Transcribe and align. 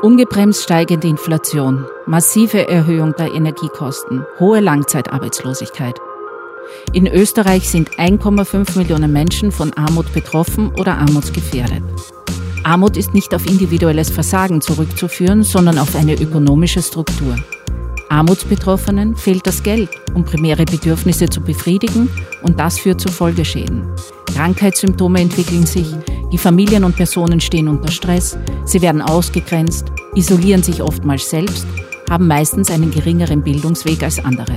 Ungebremst 0.00 0.62
steigende 0.62 1.08
Inflation, 1.08 1.84
massive 2.06 2.68
Erhöhung 2.68 3.14
der 3.18 3.32
Energiekosten, 3.34 4.24
hohe 4.38 4.60
Langzeitarbeitslosigkeit. 4.60 5.96
In 6.92 7.08
Österreich 7.08 7.68
sind 7.68 7.90
1,5 7.98 8.78
Millionen 8.78 9.12
Menschen 9.12 9.50
von 9.50 9.72
Armut 9.72 10.12
betroffen 10.12 10.72
oder 10.78 10.98
armutsgefährdet. 10.98 11.82
Armut 12.62 12.96
ist 12.96 13.12
nicht 13.12 13.34
auf 13.34 13.44
individuelles 13.44 14.08
Versagen 14.08 14.60
zurückzuführen, 14.60 15.42
sondern 15.42 15.80
auf 15.80 15.96
eine 15.96 16.14
ökonomische 16.14 16.80
Struktur. 16.80 17.34
Armutsbetroffenen 18.08 19.16
fehlt 19.16 19.48
das 19.48 19.64
Geld, 19.64 19.90
um 20.14 20.24
primäre 20.24 20.64
Bedürfnisse 20.64 21.28
zu 21.28 21.40
befriedigen 21.40 22.08
und 22.42 22.60
das 22.60 22.78
führt 22.78 23.00
zu 23.00 23.08
Folgeschäden. 23.08 23.88
Krankheitssymptome 24.32 25.20
entwickeln 25.20 25.66
sich, 25.66 25.88
die 26.32 26.38
Familien 26.38 26.84
und 26.84 26.96
Personen 26.96 27.40
stehen 27.40 27.68
unter 27.68 27.90
Stress, 27.90 28.36
sie 28.64 28.82
werden 28.82 29.00
ausgegrenzt, 29.00 29.86
isolieren 30.14 30.62
sich 30.62 30.82
oftmals 30.82 31.30
selbst, 31.30 31.66
haben 32.10 32.26
meistens 32.26 32.70
einen 32.70 32.90
geringeren 32.90 33.42
Bildungsweg 33.42 34.02
als 34.02 34.22
andere. 34.24 34.56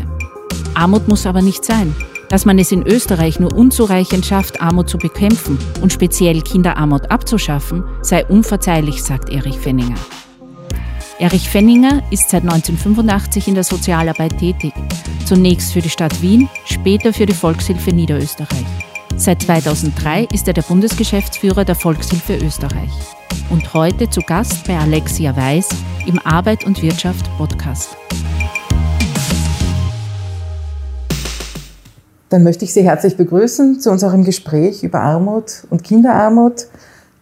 Armut 0.74 1.08
muss 1.08 1.26
aber 1.26 1.42
nicht 1.42 1.64
sein. 1.64 1.96
Dass 2.30 2.46
man 2.46 2.60
es 2.60 2.72
in 2.72 2.88
Österreich 2.88 3.42
nur 3.42 3.54
unzureichend 3.54 4.26
schafft, 4.26 4.62
Armut 4.62 4.90
zu 4.90 4.98
bekämpfen 4.98 5.60
und 5.82 5.92
speziell 5.92 6.42
Kinderarmut 6.42 7.12
abzuschaffen, 7.12 7.84
sei 8.02 8.26
unverzeihlich, 8.26 9.04
sagt 9.04 9.30
Erich 9.30 9.60
Fenninger. 9.60 9.98
Erich 11.20 11.50
Fenninger 11.50 12.02
ist 12.10 12.30
seit 12.30 12.44
1985 12.44 13.50
in 13.50 13.56
der 13.56 13.66
Sozialarbeit 13.66 14.40
tätig. 14.40 14.74
Zunächst 15.26 15.74
für 15.74 15.82
die 15.82 15.90
Stadt 15.90 16.22
Wien, 16.22 16.50
später 16.66 17.12
für 17.12 17.26
die 17.26 17.34
Volkshilfe 17.34 17.92
Niederösterreich. 17.92 18.91
Seit 19.18 19.44
2003 19.44 20.28
ist 20.34 20.48
er 20.48 20.54
der 20.54 20.62
Bundesgeschäftsführer 20.64 21.66
der 21.66 21.76
Volkshilfe 21.76 22.38
Österreich. 22.38 22.92
Und 23.50 23.74
heute 23.74 24.10
zu 24.10 24.22
Gast 24.22 24.66
bei 24.68 24.78
Alexia 24.78 25.36
Weiß 25.36 25.70
im 26.08 26.20
Arbeit 26.20 26.66
und 26.66 26.82
Wirtschaft 26.82 27.26
Podcast. 27.38 27.96
Dann 32.30 32.44
möchte 32.44 32.66
ich 32.66 32.74
Sie 32.74 32.84
herzlich 32.84 33.18
begrüßen 33.18 33.80
zu 33.80 33.92
unserem 33.92 34.24
Gespräch 34.24 34.84
über 34.84 35.02
Armut 35.02 35.66
und 35.70 35.84
Kinderarmut. 35.84 36.68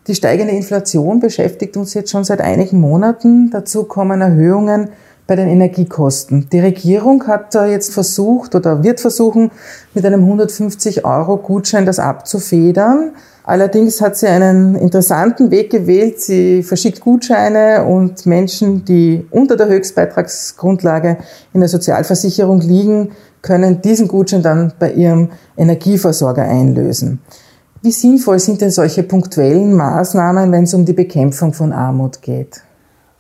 Die 0.08 0.16
steigende 0.16 0.54
Inflation 0.54 1.20
beschäftigt 1.20 1.78
uns 1.78 1.94
jetzt 1.94 2.12
schon 2.12 2.24
seit 2.24 2.42
einigen 2.42 2.80
Monaten. 2.80 3.50
Dazu 3.52 3.84
kommen 3.84 4.22
Erhöhungen 4.22 4.90
bei 5.30 5.36
den 5.36 5.48
Energiekosten. 5.48 6.50
Die 6.52 6.60
Regierung 6.60 7.28
hat 7.28 7.54
jetzt 7.54 7.94
versucht 7.94 8.56
oder 8.56 8.84
wird 8.84 9.00
versuchen, 9.00 9.52
mit 9.94 10.04
einem 10.04 10.22
150 10.22 11.06
Euro 11.06 11.38
Gutschein 11.38 11.86
das 11.86 12.00
abzufedern. 12.00 13.12
Allerdings 13.44 14.02
hat 14.02 14.18
sie 14.18 14.28
einen 14.28 14.74
interessanten 14.74 15.52
Weg 15.52 15.70
gewählt. 15.70 16.20
Sie 16.20 16.64
verschickt 16.64 17.00
Gutscheine 17.00 17.86
und 17.86 18.26
Menschen, 18.26 18.84
die 18.86 19.28
unter 19.30 19.56
der 19.56 19.68
Höchstbeitragsgrundlage 19.68 21.18
in 21.54 21.60
der 21.60 21.70
Sozialversicherung 21.70 22.62
liegen, 22.62 23.12
können 23.44 23.82
diesen 23.82 24.08
Gutschein 24.08 24.42
dann 24.42 24.74
bei 24.80 24.92
ihrem 24.94 25.30
Energieversorger 25.56 26.44
einlösen. 26.44 27.22
Wie 27.84 27.92
sinnvoll 27.92 28.40
sind 28.40 28.62
denn 28.62 28.72
solche 28.72 29.04
punktuellen 29.04 29.76
Maßnahmen, 29.76 30.52
wenn 30.52 30.64
es 30.64 30.74
um 30.74 30.86
die 30.86 30.94
Bekämpfung 30.94 31.54
von 31.54 31.72
Armut 31.72 32.24
geht? 32.24 32.64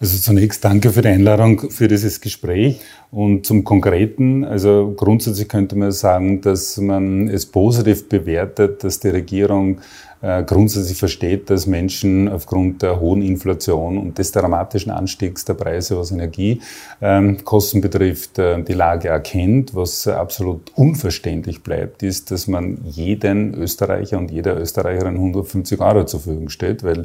Also 0.01 0.17
zunächst 0.17 0.63
danke 0.63 0.91
für 0.91 1.01
die 1.01 1.09
Einladung 1.09 1.71
für 1.71 1.89
dieses 1.89 2.21
Gespräch. 2.21 2.79
Und 3.11 3.45
zum 3.45 3.65
Konkreten, 3.65 4.45
also 4.45 4.93
grundsätzlich 4.95 5.49
könnte 5.49 5.75
man 5.75 5.91
sagen, 5.91 6.39
dass 6.39 6.77
man 6.77 7.27
es 7.27 7.45
positiv 7.45 8.07
bewertet, 8.07 8.83
dass 8.83 9.01
die 9.01 9.09
Regierung 9.09 9.81
grundsätzlich 10.21 10.97
versteht, 10.97 11.49
dass 11.49 11.65
Menschen 11.65 12.27
aufgrund 12.27 12.81
der 12.81 12.99
hohen 12.99 13.21
Inflation 13.21 13.97
und 13.97 14.17
des 14.17 14.33
dramatischen 14.33 14.91
Anstiegs 14.91 15.45
der 15.45 15.53
Preise, 15.53 15.97
was 15.97 16.11
Energiekosten 16.11 17.77
ähm, 17.77 17.81
betrifft, 17.81 18.37
äh, 18.37 18.61
die 18.61 18.73
Lage 18.73 19.07
erkennt. 19.07 19.75
Was 19.75 20.07
absolut 20.07 20.71
unverständlich 20.75 21.63
bleibt, 21.63 22.03
ist, 22.03 22.31
dass 22.31 22.47
man 22.47 22.79
jeden 22.83 23.53
Österreicher 23.53 24.17
und 24.17 24.29
jeder 24.29 24.59
Österreicherin 24.59 25.15
150 25.15 25.79
Euro 25.79 26.05
zur 26.05 26.19
Verfügung 26.19 26.49
stellt, 26.49 26.83
weil 26.83 27.03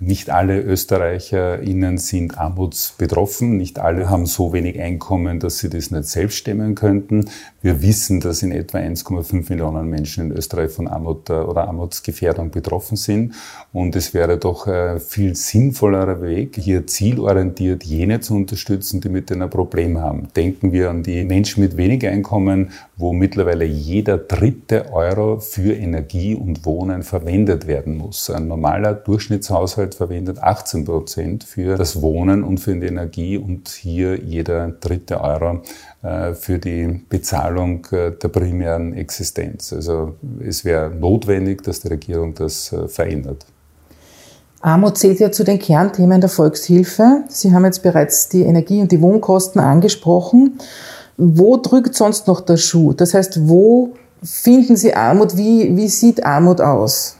nicht 0.00 0.30
alle 0.30 0.60
ÖsterreicherInnen 0.60 1.98
sind 1.98 2.36
armutsbetroffen, 2.36 3.56
nicht 3.56 3.78
alle 3.78 4.10
haben 4.10 4.26
so 4.26 4.52
wenig 4.52 4.80
Einkommen, 4.80 5.38
dass 5.38 5.58
sie 5.58 5.70
das 5.70 5.92
nicht 5.92 6.08
selbst 6.08 6.36
stemmen 6.36 6.74
könnten. 6.74 7.26
Wir 7.62 7.80
wissen, 7.82 8.20
dass 8.20 8.42
in 8.42 8.50
etwa 8.50 8.78
1,5 8.78 9.50
Millionen 9.50 9.88
Menschen 9.88 10.30
in 10.30 10.36
Österreich 10.36 10.72
von 10.72 10.88
Armut 10.88 11.30
äh, 11.30 11.34
oder 11.34 11.68
Armutsgefährdung 11.68 12.50
betroffen 12.56 12.96
sind. 12.96 13.34
Und 13.72 13.94
es 13.94 14.14
wäre 14.14 14.38
doch 14.38 14.66
ein 14.66 14.98
viel 15.00 15.36
sinnvollerer 15.36 16.22
Weg, 16.22 16.56
hier 16.56 16.86
zielorientiert 16.86 17.84
jene 17.84 18.20
zu 18.20 18.34
unterstützen, 18.34 19.00
die 19.00 19.08
mit 19.08 19.30
ein 19.30 19.48
Problem 19.50 19.98
haben. 19.98 20.28
Denken 20.34 20.72
wir 20.72 20.90
an 20.90 21.02
die 21.02 21.24
Menschen 21.24 21.62
mit 21.62 21.76
wenig 21.76 22.06
Einkommen, 22.06 22.70
wo 22.96 23.12
mittlerweile 23.12 23.64
jeder 23.64 24.16
dritte 24.16 24.92
Euro 24.92 25.38
für 25.38 25.74
Energie 25.74 26.34
und 26.34 26.64
Wohnen 26.64 27.02
verwendet 27.02 27.66
werden 27.66 27.98
muss. 27.98 28.30
Ein 28.30 28.48
normaler 28.48 28.94
Durchschnittshaushalt 28.94 29.94
verwendet 29.94 30.38
18 30.38 30.84
Prozent 30.84 31.44
für 31.44 31.76
das 31.76 32.00
Wohnen 32.00 32.42
und 32.42 32.58
für 32.58 32.74
die 32.74 32.86
Energie 32.86 33.36
und 33.36 33.68
hier 33.68 34.18
jeder 34.18 34.68
dritte 34.68 35.20
Euro 35.20 35.62
äh, 35.95 35.95
für 36.34 36.58
die 36.58 37.00
Bezahlung 37.08 37.86
äh, 37.90 38.12
der 38.12 38.28
primären 38.28 38.94
Existenz. 38.94 39.72
Also 39.72 40.14
es 40.44 40.64
wäre 40.64 40.90
notwendig, 40.90 41.62
dass 41.62 41.80
die 41.80 41.88
Regierung 41.88 42.34
das 42.34 42.72
äh, 42.72 42.88
verändert. 42.88 43.46
Armut 44.60 44.98
zählt 44.98 45.20
ja 45.20 45.30
zu 45.30 45.44
den 45.44 45.58
Kernthemen 45.58 46.20
der 46.20 46.30
Volkshilfe. 46.30 47.24
Sie 47.28 47.52
haben 47.52 47.64
jetzt 47.64 47.82
bereits 47.82 48.28
die 48.28 48.42
Energie- 48.42 48.80
und 48.80 48.90
die 48.90 49.00
Wohnkosten 49.00 49.60
angesprochen. 49.60 50.58
Wo 51.16 51.56
drückt 51.56 51.94
sonst 51.94 52.26
noch 52.26 52.40
der 52.40 52.56
Schuh? 52.56 52.92
Das 52.92 53.14
heißt, 53.14 53.48
wo 53.48 53.94
finden 54.22 54.76
Sie 54.76 54.94
Armut? 54.94 55.36
Wie, 55.36 55.76
wie 55.76 55.88
sieht 55.88 56.24
Armut 56.24 56.60
aus? 56.60 57.15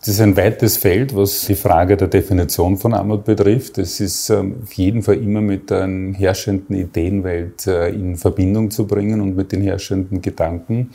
Das 0.00 0.08
ist 0.08 0.20
ein 0.22 0.34
weites 0.34 0.78
Feld, 0.78 1.14
was 1.14 1.44
die 1.44 1.54
Frage 1.54 1.94
der 1.94 2.08
Definition 2.08 2.78
von 2.78 2.94
Armut 2.94 3.26
betrifft. 3.26 3.76
Es 3.76 4.00
ist 4.00 4.30
ähm, 4.30 4.60
auf 4.62 4.72
jeden 4.72 5.02
Fall 5.02 5.16
immer 5.16 5.42
mit 5.42 5.68
der 5.68 5.86
herrschenden 6.14 6.74
Ideenwelt 6.74 7.66
äh, 7.66 7.90
in 7.90 8.16
Verbindung 8.16 8.70
zu 8.70 8.86
bringen 8.86 9.20
und 9.20 9.36
mit 9.36 9.52
den 9.52 9.60
herrschenden 9.60 10.22
Gedanken. 10.22 10.92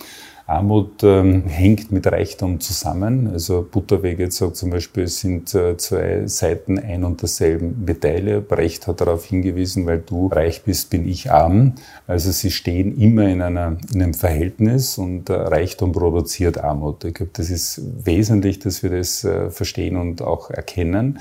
Armut 0.48 1.04
ähm, 1.04 1.46
hängt 1.48 1.92
mit 1.92 2.06
Reichtum 2.06 2.60
zusammen. 2.60 3.32
Also 3.34 3.68
Butterwege 3.70 4.30
sagt 4.30 4.58
zum 4.58 4.70
Beispiel, 4.70 5.06
es 5.06 5.20
sind 5.20 5.56
äh, 5.56 5.76
zwei 5.78 6.28
Seiten 6.28 6.78
ein 6.78 7.04
und 7.04 7.24
derselben 7.24 7.84
Medaille. 7.84 8.42
Brecht 8.42 8.86
hat 8.86 9.02
darauf 9.02 9.26
hingewiesen, 9.26 9.88
weil 9.88 10.00
du 10.00 10.28
reich 10.28 10.62
bist, 10.64 10.92
bin 10.92 11.08
ich 11.08 11.32
arm. 11.32 11.74
Also 12.06 12.32
sie 12.32 12.52
stehen 12.52 12.96
immer 13.00 13.28
in, 13.28 13.42
einer, 13.42 13.78
in 13.92 14.04
einem 14.04 14.14
Verhältnis 14.14 15.00
und 15.00 15.30
äh, 15.30 15.34
Reichtum 15.34 15.92
produziert 15.92 16.60
Armut. 16.60 17.04
Ich 17.06 17.16
glaube, 17.16 17.32
das 17.34 17.50
ist 17.50 17.82
wesentlich, 18.06 18.60
dass 18.60 18.84
wir 18.84 18.92
das 18.92 19.24
äh, 19.24 19.50
verstehen 19.50 19.98
und 19.98 20.22
auch 20.22 20.52
erkennen. 20.52 21.20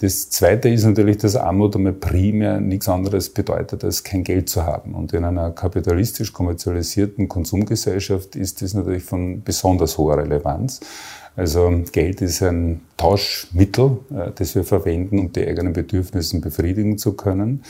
Das 0.00 0.28
Zweite 0.30 0.68
ist 0.68 0.84
natürlich, 0.84 1.18
dass 1.18 1.36
Armut 1.36 1.76
einmal 1.76 1.92
primär 1.92 2.60
nichts 2.60 2.88
anderes 2.88 3.30
bedeutet, 3.30 3.84
als 3.84 4.02
kein 4.02 4.24
Geld 4.24 4.48
zu 4.48 4.64
haben. 4.64 4.94
Und 4.94 5.12
in 5.12 5.24
einer 5.24 5.50
kapitalistisch 5.50 6.32
kommerzialisierten 6.32 7.28
Konsumgesellschaft 7.28 8.36
ist 8.36 8.62
das 8.62 8.74
natürlich 8.74 9.04
von 9.04 9.42
besonders 9.42 9.96
hoher 9.98 10.18
Relevanz. 10.18 10.80
Also 11.36 11.82
Geld 11.92 12.20
ist 12.20 12.42
ein 12.42 12.82
Tauschmittel, 12.96 13.98
äh, 14.10 14.30
das 14.34 14.54
wir 14.54 14.64
verwenden, 14.64 15.18
um 15.18 15.32
die 15.32 15.46
eigenen 15.46 15.72
Bedürfnisse 15.72 16.40
befriedigen 16.40 16.98
zu 16.98 17.14
können. 17.14 17.62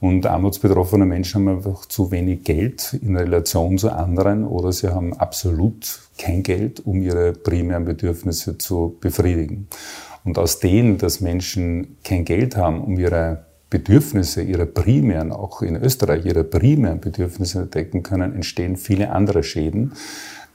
Und 0.00 0.26
armutsbetroffene 0.26 1.06
Menschen 1.06 1.48
haben 1.48 1.56
einfach 1.56 1.86
zu 1.86 2.12
wenig 2.12 2.44
Geld 2.44 2.96
in 3.02 3.16
Relation 3.16 3.78
zu 3.78 3.90
anderen 3.90 4.46
oder 4.46 4.70
sie 4.70 4.88
haben 4.88 5.12
absolut 5.14 6.00
kein 6.16 6.44
Geld, 6.44 6.86
um 6.86 7.02
ihre 7.02 7.32
primären 7.32 7.84
Bedürfnisse 7.84 8.58
zu 8.58 8.96
befriedigen. 9.00 9.66
Und 10.28 10.36
aus 10.36 10.58
denen, 10.58 10.98
dass 10.98 11.22
Menschen 11.22 11.96
kein 12.04 12.26
Geld 12.26 12.54
haben, 12.54 12.82
um 12.82 12.98
ihre 12.98 13.46
Bedürfnisse, 13.70 14.42
ihre 14.42 14.66
primären, 14.66 15.32
auch 15.32 15.62
in 15.62 15.74
Österreich, 15.74 16.26
ihre 16.26 16.44
primären 16.44 17.00
Bedürfnisse 17.00 17.64
decken 17.64 18.02
können, 18.02 18.34
entstehen 18.34 18.76
viele 18.76 19.10
andere 19.10 19.42
Schäden. 19.42 19.94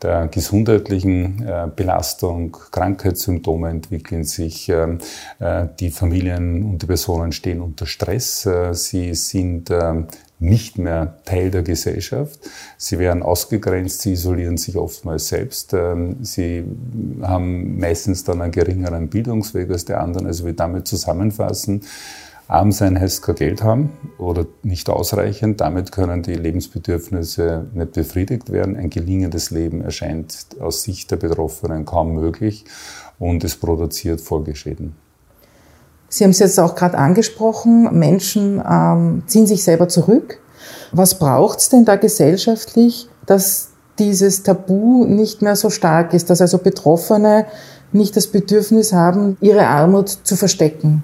Der 0.03 0.27
gesundheitlichen 0.27 1.43
äh, 1.43 1.67
Belastung, 1.75 2.55
Krankheitssymptome 2.69 3.69
entwickeln 3.69 4.25
sich, 4.25 4.69
ähm, 4.69 4.99
äh, 5.39 5.65
die 5.79 5.89
Familien 5.89 6.63
und 6.65 6.83
die 6.83 6.85
Personen 6.85 7.31
stehen 7.31 7.59
unter 7.59 7.87
Stress, 7.87 8.45
äh, 8.45 8.75
sie 8.75 9.15
sind 9.15 9.71
nicht 10.43 10.77
mehr 10.77 11.17
Teil 11.25 11.49
der 11.51 11.63
Gesellschaft. 11.63 12.39
Sie 12.77 12.99
werden 12.99 13.23
ausgegrenzt, 13.23 14.01
sie 14.01 14.13
isolieren 14.13 14.57
sich 14.57 14.77
oftmals 14.77 15.29
selbst. 15.29 15.73
Ähm, 15.73 16.17
sie 16.21 16.63
haben 17.21 17.79
meistens 17.79 18.23
dann 18.23 18.41
einen 18.41 18.51
geringeren 18.51 19.07
Bildungsweg 19.07 19.71
als 19.71 19.85
die 19.85 19.93
anderen. 19.93 20.27
Also 20.27 20.45
wir 20.45 20.53
damit 20.53 20.87
zusammenfassen, 20.87 21.81
Arm 22.49 22.73
sein 22.73 22.99
heißt 22.99 23.23
kein 23.23 23.35
Geld 23.35 23.63
haben 23.63 23.91
oder 24.17 24.45
nicht 24.63 24.89
ausreichend. 24.89 25.61
Damit 25.61 25.93
können 25.93 26.23
die 26.23 26.35
Lebensbedürfnisse 26.35 27.67
nicht 27.73 27.93
befriedigt 27.93 28.51
werden. 28.51 28.75
Ein 28.75 28.89
gelingendes 28.89 29.49
Leben 29.49 29.81
erscheint 29.81 30.47
aus 30.59 30.83
Sicht 30.83 31.09
der 31.09 31.15
Betroffenen 31.15 31.85
kaum 31.85 32.13
möglich 32.13 32.65
und 33.17 33.45
es 33.45 33.55
produziert 33.55 34.19
Folgeschäden. 34.19 34.95
Sie 36.13 36.23
haben 36.23 36.29
es 36.29 36.37
jetzt 36.37 36.59
auch 36.59 36.75
gerade 36.75 36.95
angesprochen, 36.95 37.89
Menschen 37.97 38.61
ähm, 38.69 39.23
ziehen 39.25 39.47
sich 39.47 39.63
selber 39.63 39.89
zurück. 39.89 40.37
Was 40.91 41.17
braucht 41.17 41.57
es 41.57 41.69
denn 41.69 41.85
da 41.85 41.95
gesellschaftlich, 41.95 43.07
dass 43.25 43.69
dieses 43.97 44.43
Tabu 44.43 45.05
nicht 45.05 45.41
mehr 45.41 45.55
so 45.55 45.71
stark 45.71 46.13
ist, 46.13 46.29
dass 46.29 46.39
also 46.39 46.59
Betroffene 46.59 47.47
nicht 47.93 48.15
das 48.15 48.27
Bedürfnis 48.27 48.93
haben, 48.93 49.37
ihre 49.41 49.65
Armut 49.65 50.07
zu 50.09 50.35
verstecken? 50.35 51.01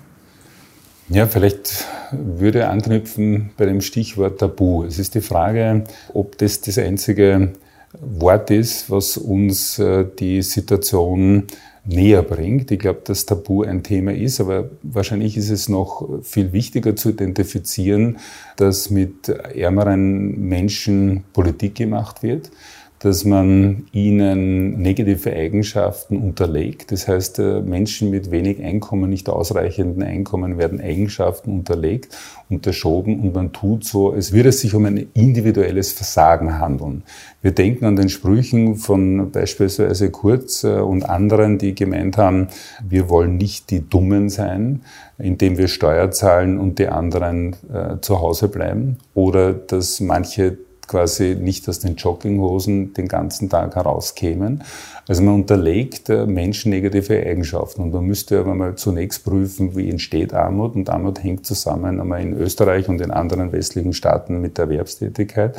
Ja, 1.09 1.25
vielleicht 1.25 1.85
würde 2.11 2.67
anknüpfen 2.67 3.49
bei 3.57 3.65
dem 3.65 3.81
Stichwort 3.81 4.39
Tabu. 4.39 4.83
Es 4.83 4.99
ist 4.99 5.15
die 5.15 5.21
Frage, 5.21 5.85
ob 6.13 6.37
das 6.37 6.61
das 6.61 6.77
einzige 6.77 7.53
Wort 7.99 8.51
ist, 8.51 8.91
was 8.91 9.17
uns 9.17 9.79
äh, 9.79 10.05
die 10.19 10.43
Situation 10.43 11.47
näher 11.85 12.21
bringt. 12.21 12.71
Ich 12.71 12.79
glaube, 12.79 13.01
dass 13.03 13.25
Tabu 13.25 13.63
ein 13.63 13.83
Thema 13.83 14.13
ist, 14.13 14.39
aber 14.39 14.69
wahrscheinlich 14.83 15.37
ist 15.37 15.49
es 15.49 15.69
noch 15.69 16.07
viel 16.23 16.51
wichtiger 16.53 16.95
zu 16.95 17.09
identifizieren, 17.09 18.17
dass 18.57 18.89
mit 18.89 19.29
ärmeren 19.29 20.39
Menschen 20.47 21.23
Politik 21.33 21.75
gemacht 21.75 22.23
wird 22.23 22.51
dass 22.99 23.23
man 23.23 23.87
ihnen 23.93 24.81
negative 24.81 25.33
Eigenschaften 25.33 26.17
unterlegt. 26.17 26.91
Das 26.91 27.07
heißt, 27.07 27.39
äh, 27.39 27.61
Menschen 27.61 28.09
mit 28.09 28.29
wenig 28.29 28.61
Einkommen, 28.61 29.09
nicht 29.09 29.29
ausreichenden 29.29 30.03
Einkommen 30.03 30.57
werden 30.57 30.81
Eigenschaften 30.81 31.51
unterlegt, 31.51 32.17
unterschoben 32.49 33.19
und 33.21 33.33
man 33.33 33.53
tut 33.53 33.85
so, 33.85 34.11
als 34.11 34.33
würde 34.33 34.49
es 34.49 34.59
sich 34.59 34.75
um 34.75 34.85
ein 34.85 35.07
individuelles 35.13 35.93
Versagen 35.93 36.59
handeln. 36.59 37.03
Wir 37.41 37.51
denken 37.51 37.85
an 37.85 37.95
den 37.95 38.09
Sprüchen 38.09 38.75
von 38.75 39.31
beispielsweise 39.31 40.11
Kurz 40.11 40.65
äh, 40.65 40.79
und 40.79 41.03
anderen, 41.03 41.57
die 41.57 41.75
gemeint 41.75 42.17
haben, 42.17 42.47
wir 42.87 43.09
wollen 43.09 43.37
nicht 43.37 43.69
die 43.69 43.87
Dummen 43.87 44.29
sein, 44.29 44.81
indem 45.17 45.57
wir 45.57 45.69
Steuer 45.69 46.11
zahlen 46.11 46.59
und 46.59 46.79
die 46.79 46.89
anderen 46.89 47.55
äh, 47.73 48.01
zu 48.01 48.19
Hause 48.19 48.49
bleiben. 48.49 48.97
Oder 49.13 49.53
dass 49.53 50.01
manche 50.01 50.57
quasi 50.89 51.37
nicht 51.39 51.69
aus 51.69 51.79
den 51.79 51.95
Jogginghosen 51.95 52.93
den 52.93 53.07
ganzen 53.07 53.49
Tag 53.49 53.75
herauskämen. 53.75 54.63
Also 55.07 55.23
man 55.23 55.35
unterlegt 55.35 56.09
äh, 56.09 56.25
Menschen 56.25 56.71
negative 56.71 57.25
Eigenschaften 57.25 57.83
und 57.83 57.93
man 57.93 58.03
müsste 58.03 58.39
aber 58.39 58.55
mal 58.55 58.75
zunächst 58.75 59.23
prüfen, 59.23 59.75
wie 59.77 59.89
entsteht 59.89 60.33
Armut 60.33 60.75
und 60.75 60.89
Armut 60.89 61.23
hängt 61.23 61.45
zusammen 61.45 62.01
einmal 62.01 62.21
in 62.21 62.33
Österreich 62.33 62.89
und 62.89 62.99
in 63.01 63.11
anderen 63.11 63.51
westlichen 63.51 63.93
Staaten 63.93 64.41
mit 64.41 64.57
der 64.57 64.65
Erwerbstätigkeit. 64.65 65.57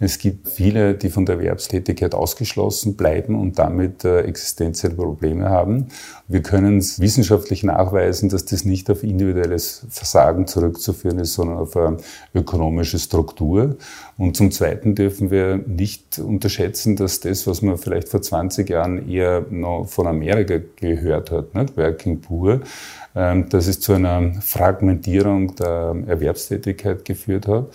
Es 0.00 0.18
gibt 0.18 0.48
viele, 0.48 0.94
die 0.94 1.10
von 1.10 1.26
der 1.26 1.36
Erwerbstätigkeit 1.36 2.14
ausgeschlossen 2.14 2.96
bleiben 2.96 3.38
und 3.38 3.58
damit 3.58 4.04
äh, 4.04 4.20
existenzielle 4.20 4.94
Probleme 4.94 5.48
haben. 5.48 5.88
Wir 6.28 6.42
können 6.42 6.80
wissenschaftlich 6.80 7.64
nachweisen, 7.64 8.28
dass 8.28 8.44
das 8.44 8.64
nicht 8.64 8.90
auf 8.90 9.02
individuelles 9.02 9.86
Versagen 9.88 10.46
zurückzuführen 10.46 11.18
ist, 11.18 11.34
sondern 11.34 11.58
auf 11.58 11.76
eine 11.76 11.96
ökonomische 12.34 12.98
Struktur. 12.98 13.76
Und 14.16 14.36
zum 14.36 14.52
Zweiten 14.52 14.94
dürfen 14.94 15.30
wir 15.30 15.56
nicht 15.56 16.18
unterschätzen, 16.18 16.94
dass 16.96 17.20
das, 17.20 17.46
was 17.46 17.62
man 17.62 17.78
vielleicht 17.78 18.08
vor 18.08 18.22
20 18.22 18.68
Jahren 18.70 19.10
eher 19.10 19.44
noch 19.50 19.86
von 19.86 20.06
Amerika 20.06 20.60
gehört 20.76 21.30
hat, 21.32 21.54
nicht? 21.54 21.76
Working 21.76 22.20
Poor, 22.20 22.60
ähm, 23.16 23.48
dass 23.48 23.66
es 23.66 23.80
zu 23.80 23.94
einer 23.94 24.32
Fragmentierung 24.42 25.56
der 25.56 25.96
Erwerbstätigkeit 26.06 27.04
geführt 27.04 27.48
hat 27.48 27.66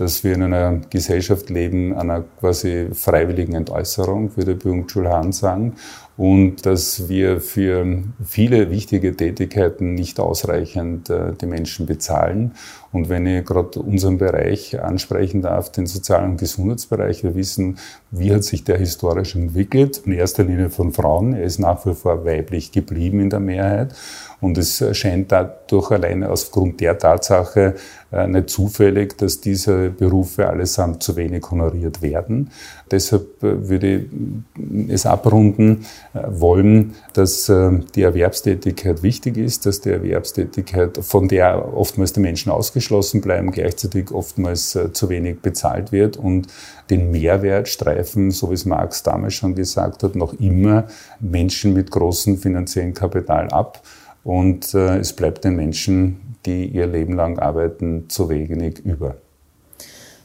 dass 0.00 0.24
wir 0.24 0.32
in 0.32 0.42
einer 0.42 0.80
Gesellschaft 0.88 1.50
leben, 1.50 1.94
einer 1.94 2.24
quasi 2.40 2.88
freiwilligen 2.94 3.54
Entäußerung, 3.54 4.34
würde 4.34 4.54
Byung-Chul 4.54 5.06
Han 5.08 5.32
sagen, 5.32 5.74
und 6.16 6.66
dass 6.66 7.08
wir 7.08 7.40
für 7.40 8.02
viele 8.24 8.70
wichtige 8.70 9.16
Tätigkeiten 9.16 9.94
nicht 9.94 10.20
ausreichend 10.20 11.08
äh, 11.08 11.32
die 11.32 11.46
Menschen 11.46 11.86
bezahlen. 11.86 12.52
Und 12.92 13.08
wenn 13.08 13.26
ich 13.26 13.44
gerade 13.44 13.80
unseren 13.80 14.18
Bereich 14.18 14.78
ansprechen 14.82 15.42
darf, 15.42 15.72
den 15.72 15.86
sozialen 15.86 16.32
und 16.32 16.40
Gesundheitsbereich, 16.40 17.22
wir 17.22 17.34
wissen, 17.34 17.78
wie 18.10 18.34
hat 18.34 18.44
sich 18.44 18.64
der 18.64 18.76
historisch 18.76 19.34
entwickelt, 19.34 20.02
in 20.04 20.12
erster 20.12 20.44
Linie 20.44 20.68
von 20.68 20.92
Frauen. 20.92 21.34
Er 21.34 21.44
ist 21.44 21.58
nach 21.58 21.86
wie 21.86 21.94
vor 21.94 22.24
weiblich 22.24 22.72
geblieben 22.72 23.20
in 23.20 23.30
der 23.30 23.40
Mehrheit. 23.40 23.94
Und 24.40 24.58
es 24.58 24.82
scheint 24.92 25.30
dadurch 25.32 25.90
alleine 25.90 26.30
aufgrund 26.30 26.80
der 26.80 26.98
Tatsache 26.98 27.74
äh, 28.12 28.26
nicht 28.26 28.50
zufällig, 28.50 29.16
dass 29.18 29.40
diese 29.40 29.90
Berufe 29.90 30.48
allesamt 30.48 31.02
zu 31.02 31.14
wenig 31.14 31.48
honoriert 31.50 32.02
werden. 32.02 32.50
Deshalb 32.90 33.42
äh, 33.44 33.68
würde 33.68 33.98
ich 33.98 34.88
es 34.88 35.06
abrunden 35.06 35.86
äh, 36.12 36.22
wollen, 36.28 36.94
dass 37.12 37.50
die 37.94 38.02
Erwerbstätigkeit 38.02 39.02
wichtig 39.02 39.36
ist, 39.36 39.66
dass 39.66 39.80
die 39.80 39.90
Erwerbstätigkeit, 39.90 40.98
von 41.02 41.28
der 41.28 41.76
oftmals 41.76 42.12
die 42.12 42.20
Menschen 42.20 42.50
ausgeschlossen 42.50 43.20
bleiben, 43.20 43.50
gleichzeitig 43.50 44.12
oftmals 44.12 44.78
zu 44.92 45.08
wenig 45.08 45.40
bezahlt 45.40 45.92
wird 45.92 46.16
und 46.16 46.46
den 46.88 47.10
Mehrwert 47.10 47.68
streifen, 47.68 48.30
so 48.30 48.50
wie 48.50 48.54
es 48.54 48.64
Marx 48.64 49.02
damals 49.02 49.34
schon 49.34 49.54
gesagt 49.54 50.02
hat, 50.02 50.14
noch 50.14 50.34
immer 50.34 50.86
Menschen 51.18 51.72
mit 51.74 51.90
großem 51.90 52.38
finanziellen 52.38 52.94
Kapital 52.94 53.48
ab. 53.48 53.82
Und 54.24 54.74
äh, 54.74 54.98
es 54.98 55.12
bleibt 55.12 55.44
den 55.44 55.56
Menschen, 55.56 56.36
die 56.46 56.66
ihr 56.66 56.86
Leben 56.86 57.14
lang 57.14 57.38
arbeiten, 57.38 58.04
zu 58.08 58.28
wenig 58.28 58.80
über. 58.84 59.16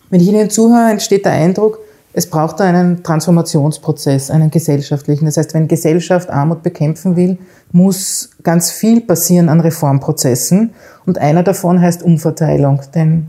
Wenn 0.09 0.21
ich 0.21 0.27
Ihnen 0.27 0.49
zuhöre, 0.49 0.91
entsteht 0.91 1.25
der 1.25 1.33
Eindruck, 1.33 1.79
es 2.17 2.29
braucht 2.29 2.61
einen 2.61 3.03
Transformationsprozess, 3.03 4.31
einen 4.31 4.49
gesellschaftlichen. 4.49 5.25
Das 5.25 5.35
heißt, 5.35 5.53
wenn 5.53 5.67
Gesellschaft 5.67 6.29
Armut 6.29 6.63
bekämpfen 6.63 7.17
will, 7.17 7.37
muss 7.73 8.29
ganz 8.41 8.71
viel 8.71 9.01
passieren 9.01 9.49
an 9.49 9.59
Reformprozessen. 9.59 10.73
Und 11.05 11.17
einer 11.17 11.43
davon 11.43 11.81
heißt 11.81 12.03
Umverteilung. 12.03 12.81
Denn 12.93 13.27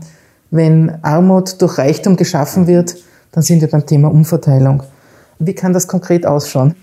wenn 0.51 1.03
Armut 1.03 1.61
durch 1.61 1.77
Reichtum 1.77 2.15
geschaffen 2.15 2.67
wird, 2.67 2.95
dann 3.33 3.43
sind 3.43 3.59
wir 3.59 3.69
beim 3.69 3.85
Thema 3.85 4.09
Umverteilung. 4.09 4.83
Wie 5.39 5.53
kann 5.53 5.73
das 5.73 5.87
konkret 5.87 6.25
ausschauen? 6.25 6.75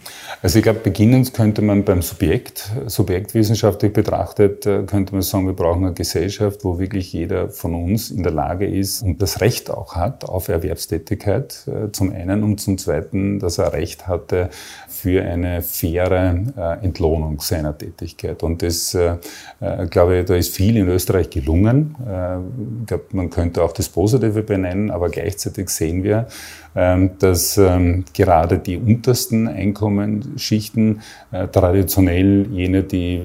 Also 0.43 0.59
ich 0.59 0.63
glaube, 0.63 0.81
beginnend 0.81 1.35
könnte 1.35 1.63
man 1.63 1.85
beim 1.85 2.03
Subjekt, 2.03 2.71
subjektwissenschaftlich 2.87 3.93
betrachtet, 3.93 4.65
äh, 4.67 4.83
könnte 4.85 5.15
man 5.15 5.23
sagen, 5.23 5.47
wir 5.47 5.55
brauchen 5.55 5.85
eine 5.85 5.95
Gesellschaft, 5.95 6.65
wo 6.65 6.79
wirklich 6.79 7.13
jeder 7.13 7.49
von 7.49 7.75
uns 7.75 8.11
in 8.11 8.23
der 8.23 8.33
Lage 8.33 8.67
ist 8.67 9.03
und 9.03 9.21
das 9.23 9.41
Recht 9.41 9.71
auch 9.71 9.97
hat 9.97 10.25
auf 10.25 10.49
Erwerbstätigkeit 10.49 11.67
äh, 11.67 11.91
zum 11.91 12.13
einen 12.13 12.45
und 12.45 12.61
zum 12.61 12.79
zweiten, 12.79 13.41
dass 13.41 13.59
er 13.59 13.73
Recht 13.73 14.07
hatte 14.07 14.51
für 14.89 15.25
eine 15.25 15.63
faire 15.63 16.35
äh, 16.57 16.85
Entlohnung 16.85 17.41
seiner 17.41 17.77
Tätigkeit. 17.77 18.43
Und 18.43 18.63
das, 18.63 18.97
glaube 19.91 20.19
ich, 20.19 20.27
da 20.27 20.35
ist 20.35 20.55
viel 20.55 20.77
in 20.77 20.89
Österreich 20.89 21.31
gelungen. 21.31 21.97
Ich 22.81 22.87
glaube, 22.87 23.05
man 23.13 23.31
könnte 23.31 23.63
auch 23.63 23.73
das 23.73 23.89
Positive 23.89 24.43
benennen, 24.43 24.91
aber 24.91 25.09
gleichzeitig 25.09 25.69
sehen 25.69 26.03
wir, 26.03 26.27
dass 26.75 27.57
ähm, 27.57 28.05
gerade 28.13 28.59
die 28.59 28.77
untersten 28.77 29.47
Einkommensschichten 29.47 31.03
äh, 31.31 31.47
traditionell 31.47 32.49
jene, 32.51 32.83
die 32.83 33.23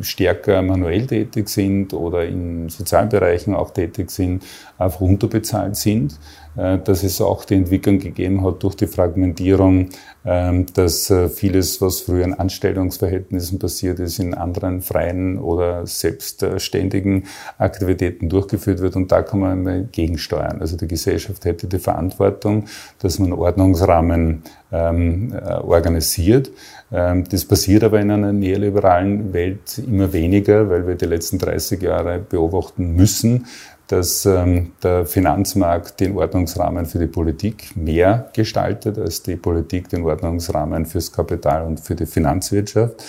stärker 0.00 0.60
manuell 0.60 1.06
tätig 1.06 1.48
sind 1.48 1.94
oder 1.94 2.24
in 2.24 2.68
Sozialbereichen 2.68 3.54
auch 3.54 3.70
tätig 3.70 4.10
sind, 4.10 4.42
einfach 4.76 5.00
unterbezahlt 5.00 5.76
sind. 5.76 6.18
Äh, 6.56 6.78
dass 6.78 7.02
es 7.02 7.20
auch 7.20 7.44
die 7.44 7.54
Entwicklung 7.54 7.98
gegeben 7.98 8.44
hat 8.44 8.62
durch 8.62 8.76
die 8.76 8.86
Fragmentierung, 8.86 9.88
ähm, 10.24 10.66
dass 10.74 11.10
äh, 11.10 11.28
vieles, 11.28 11.80
was 11.80 12.02
früher 12.02 12.24
in 12.24 12.34
Anstellungsverhältnissen 12.34 13.58
passiert 13.58 13.98
ist, 13.98 14.20
in 14.20 14.34
anderen 14.34 14.80
freien 14.80 15.38
oder 15.38 15.84
selbstständigen 15.84 17.24
Aktivitäten 17.58 18.28
durchgeführt 18.28 18.78
wird. 18.78 18.94
Und 18.94 19.10
da 19.10 19.22
kann 19.22 19.40
man 19.40 19.88
gegensteuern. 19.90 20.60
Also 20.60 20.76
die 20.76 20.86
Gesellschaft 20.86 21.44
hätte 21.44 21.66
die 21.66 21.80
Verantwortung, 21.80 22.66
dass 23.00 23.18
man 23.18 23.32
Ordnungsrahmen 23.32 24.44
ähm, 24.70 25.32
äh, 25.32 25.54
organisiert. 25.54 26.52
Ähm, 26.92 27.24
das 27.28 27.44
passiert 27.44 27.84
aber 27.84 28.00
in 28.00 28.10
einer 28.10 28.32
neoliberalen 28.32 29.32
Welt 29.32 29.78
immer 29.78 30.12
weniger, 30.12 30.68
weil 30.68 30.86
wir 30.86 30.94
die 30.94 31.06
letzten 31.06 31.38
30 31.38 31.82
Jahre 31.82 32.18
beobachten 32.18 32.94
müssen, 32.94 33.46
dass 33.86 34.24
ähm, 34.24 34.72
der 34.82 35.04
Finanzmarkt 35.04 36.00
den 36.00 36.16
Ordnungsrahmen 36.16 36.86
für 36.86 36.98
die 36.98 37.06
Politik 37.06 37.76
mehr 37.76 38.30
gestaltet, 38.32 38.98
als 38.98 39.22
die 39.22 39.36
Politik 39.36 39.88
den 39.88 40.04
Ordnungsrahmen 40.04 40.86
fürs 40.86 41.12
Kapital 41.12 41.64
und 41.64 41.80
für 41.80 41.94
die 41.94 42.06
Finanzwirtschaft. 42.06 43.04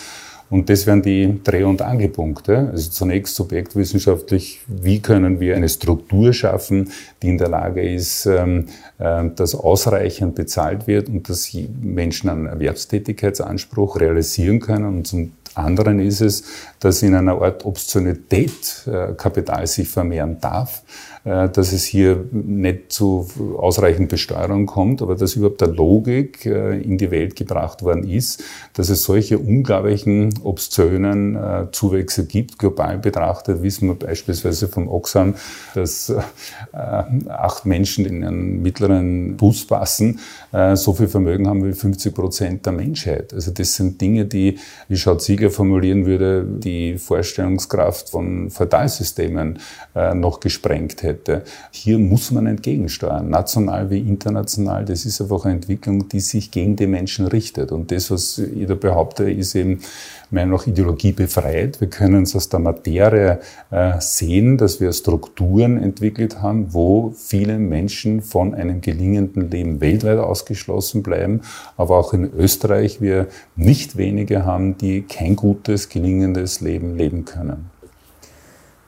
Und 0.55 0.69
das 0.69 0.87
wären 0.87 1.01
die 1.01 1.41
Dreh- 1.43 1.65
und 1.65 1.81
Angelpunkte. 1.81 2.69
Also 2.71 2.89
zunächst 2.89 3.35
subjektwissenschaftlich, 3.35 4.61
wie 4.67 5.01
können 5.01 5.41
wir 5.41 5.53
eine 5.53 5.67
Struktur 5.67 6.31
schaffen, 6.31 6.91
die 7.21 7.27
in 7.27 7.37
der 7.37 7.49
Lage 7.49 7.81
ist, 7.81 8.25
ähm, 8.25 8.67
äh, 8.97 9.25
dass 9.35 9.53
ausreichend 9.53 10.35
bezahlt 10.35 10.87
wird 10.87 11.09
und 11.09 11.27
dass 11.27 11.49
Menschen 11.81 12.29
einen 12.29 12.45
Erwerbstätigkeitsanspruch 12.45 13.99
realisieren 13.99 14.61
können. 14.61 14.85
Und 14.85 15.07
zum 15.07 15.33
anderen 15.55 15.99
ist 15.99 16.21
es, 16.21 16.45
dass 16.79 17.03
in 17.03 17.15
einer 17.15 17.41
Art 17.41 17.65
Obszönität 17.65 18.87
äh, 18.87 19.11
Kapital 19.17 19.67
sich 19.67 19.89
vermehren 19.89 20.37
darf. 20.39 20.83
Äh, 21.25 21.49
dass 21.49 21.73
es 21.73 21.83
hier 21.83 22.23
nicht 22.31 22.91
zu 22.91 23.27
ausreichend 23.57 24.09
Besteuerung 24.09 24.67
kommt, 24.67 25.01
aber 25.01 25.15
dass 25.15 25.35
überhaupt 25.35 25.59
der 25.59 25.69
Logik 25.69 26.45
äh, 26.45 26.79
in 26.79 26.99
die 26.99 27.09
Welt 27.09 27.35
gebracht 27.35 27.81
worden 27.81 28.07
ist, 28.07 28.43
dass 28.73 28.89
es 28.89 29.01
solche 29.01 29.39
unglaublichen, 29.39 30.35
obszönen 30.43 31.35
äh, 31.35 31.65
Zuwächse 31.71 32.27
gibt. 32.27 32.59
Global 32.59 32.99
betrachtet 32.99 33.63
wissen 33.63 33.87
wir 33.87 33.95
beispielsweise 33.95 34.67
vom 34.67 34.87
Oxfam, 34.87 35.33
dass 35.73 36.13
acht 36.71 37.65
Menschen 37.65 38.05
in 38.05 38.23
einen 38.23 38.61
mittleren 38.61 39.37
Bus 39.37 39.65
passen, 39.65 40.19
so 40.73 40.93
viel 40.93 41.07
Vermögen 41.07 41.47
haben 41.47 41.65
wie 41.65 41.73
50 41.73 42.13
Prozent 42.13 42.65
der 42.65 42.73
Menschheit. 42.73 43.33
Also 43.33 43.51
das 43.51 43.75
sind 43.75 43.99
Dinge, 43.99 44.25
die, 44.25 44.57
wie 44.87 44.97
Schaut 44.97 45.21
Ziegler 45.21 45.49
formulieren 45.49 46.05
würde, 46.05 46.45
die 46.45 46.97
Vorstellungskraft 46.97 48.09
von 48.09 48.49
Feudalsystemen 48.49 49.59
noch 50.13 50.39
gesprengt 50.39 51.03
hätte. 51.03 51.14
Hier 51.71 51.99
muss 51.99 52.31
man 52.31 52.47
entgegensteuern, 52.47 53.29
national 53.29 53.89
wie 53.89 53.99
international. 53.99 54.85
Das 54.85 55.05
ist 55.05 55.21
einfach 55.21 55.45
eine 55.45 55.55
Entwicklung, 55.55 56.09
die 56.09 56.19
sich 56.19 56.51
gegen 56.51 56.75
die 56.75 56.87
Menschen 56.87 57.27
richtet. 57.27 57.71
Und 57.71 57.91
das, 57.91 58.11
was 58.11 58.37
ich 58.37 58.67
da 58.67 58.75
behaupte, 58.75 59.29
ist 59.29 59.55
eben 59.55 59.79
meiner 60.31 60.51
noch 60.51 60.67
Ideologie 60.67 61.11
befreit. 61.11 61.81
Wir 61.81 61.89
können 61.89 62.23
es 62.23 62.35
aus 62.35 62.49
der 62.49 62.59
Materie 62.59 63.39
äh, 63.71 63.93
sehen, 63.99 64.57
dass 64.57 64.79
wir 64.79 64.91
Strukturen 64.93 65.81
entwickelt 65.81 66.41
haben, 66.41 66.73
wo 66.73 67.13
viele 67.15 67.57
Menschen 67.57 68.21
von 68.21 68.53
einem 68.53 68.81
gelingenden 68.81 69.49
Leben 69.49 69.81
weltweit 69.81 70.19
ausgeschlossen 70.19 71.03
bleiben, 71.03 71.41
aber 71.77 71.97
auch 71.97 72.13
in 72.13 72.31
Österreich 72.33 73.01
wir 73.01 73.27
nicht 73.55 73.97
wenige 73.97 74.45
haben, 74.45 74.77
die 74.77 75.03
kein 75.03 75.35
gutes, 75.35 75.89
gelingendes 75.89 76.61
Leben 76.61 76.97
leben 76.97 77.25
können. 77.25 77.74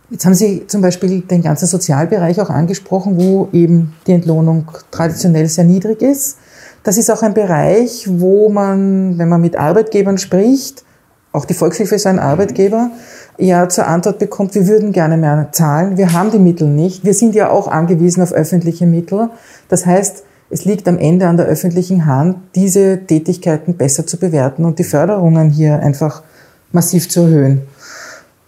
Jetzt 0.09 0.25
haben 0.25 0.35
Sie 0.35 0.65
zum 0.67 0.81
Beispiel 0.81 1.21
den 1.21 1.41
ganzen 1.41 1.67
Sozialbereich 1.67 2.39
auch 2.39 2.49
angesprochen, 2.49 3.19
wo 3.19 3.49
eben 3.51 3.93
die 4.07 4.13
Entlohnung 4.13 4.71
traditionell 4.89 5.47
sehr 5.47 5.65
niedrig 5.65 6.01
ist. 6.01 6.37
Das 6.83 6.97
ist 6.97 7.11
auch 7.11 7.23
ein 7.23 7.33
Bereich, 7.33 8.07
wo 8.09 8.47
man, 8.47 9.17
wenn 9.17 9.27
man 9.27 9.41
mit 9.41 9.57
Arbeitgebern 9.57 10.17
spricht, 10.17 10.85
auch 11.33 11.43
die 11.43 11.53
Volkshilfe 11.53 11.95
ist 11.95 12.07
ein 12.07 12.19
Arbeitgeber, 12.19 12.89
ja 13.37 13.67
zur 13.67 13.85
Antwort 13.85 14.17
bekommt, 14.17 14.55
wir 14.55 14.67
würden 14.67 14.93
gerne 14.93 15.17
mehr 15.17 15.49
zahlen, 15.51 15.97
wir 15.97 16.13
haben 16.13 16.31
die 16.31 16.39
Mittel 16.39 16.69
nicht, 16.69 17.03
wir 17.03 17.13
sind 17.13 17.35
ja 17.35 17.49
auch 17.49 17.67
angewiesen 17.67 18.23
auf 18.23 18.31
öffentliche 18.31 18.87
Mittel. 18.87 19.29
Das 19.67 19.85
heißt, 19.85 20.23
es 20.49 20.63
liegt 20.63 20.87
am 20.87 20.97
Ende 20.97 21.27
an 21.27 21.35
der 21.35 21.47
öffentlichen 21.47 22.05
Hand, 22.05 22.37
diese 22.55 23.05
Tätigkeiten 23.05 23.75
besser 23.75 24.07
zu 24.07 24.17
bewerten 24.17 24.63
und 24.63 24.79
die 24.79 24.85
Förderungen 24.85 25.49
hier 25.49 25.79
einfach 25.79 26.23
massiv 26.71 27.09
zu 27.09 27.23
erhöhen. 27.23 27.61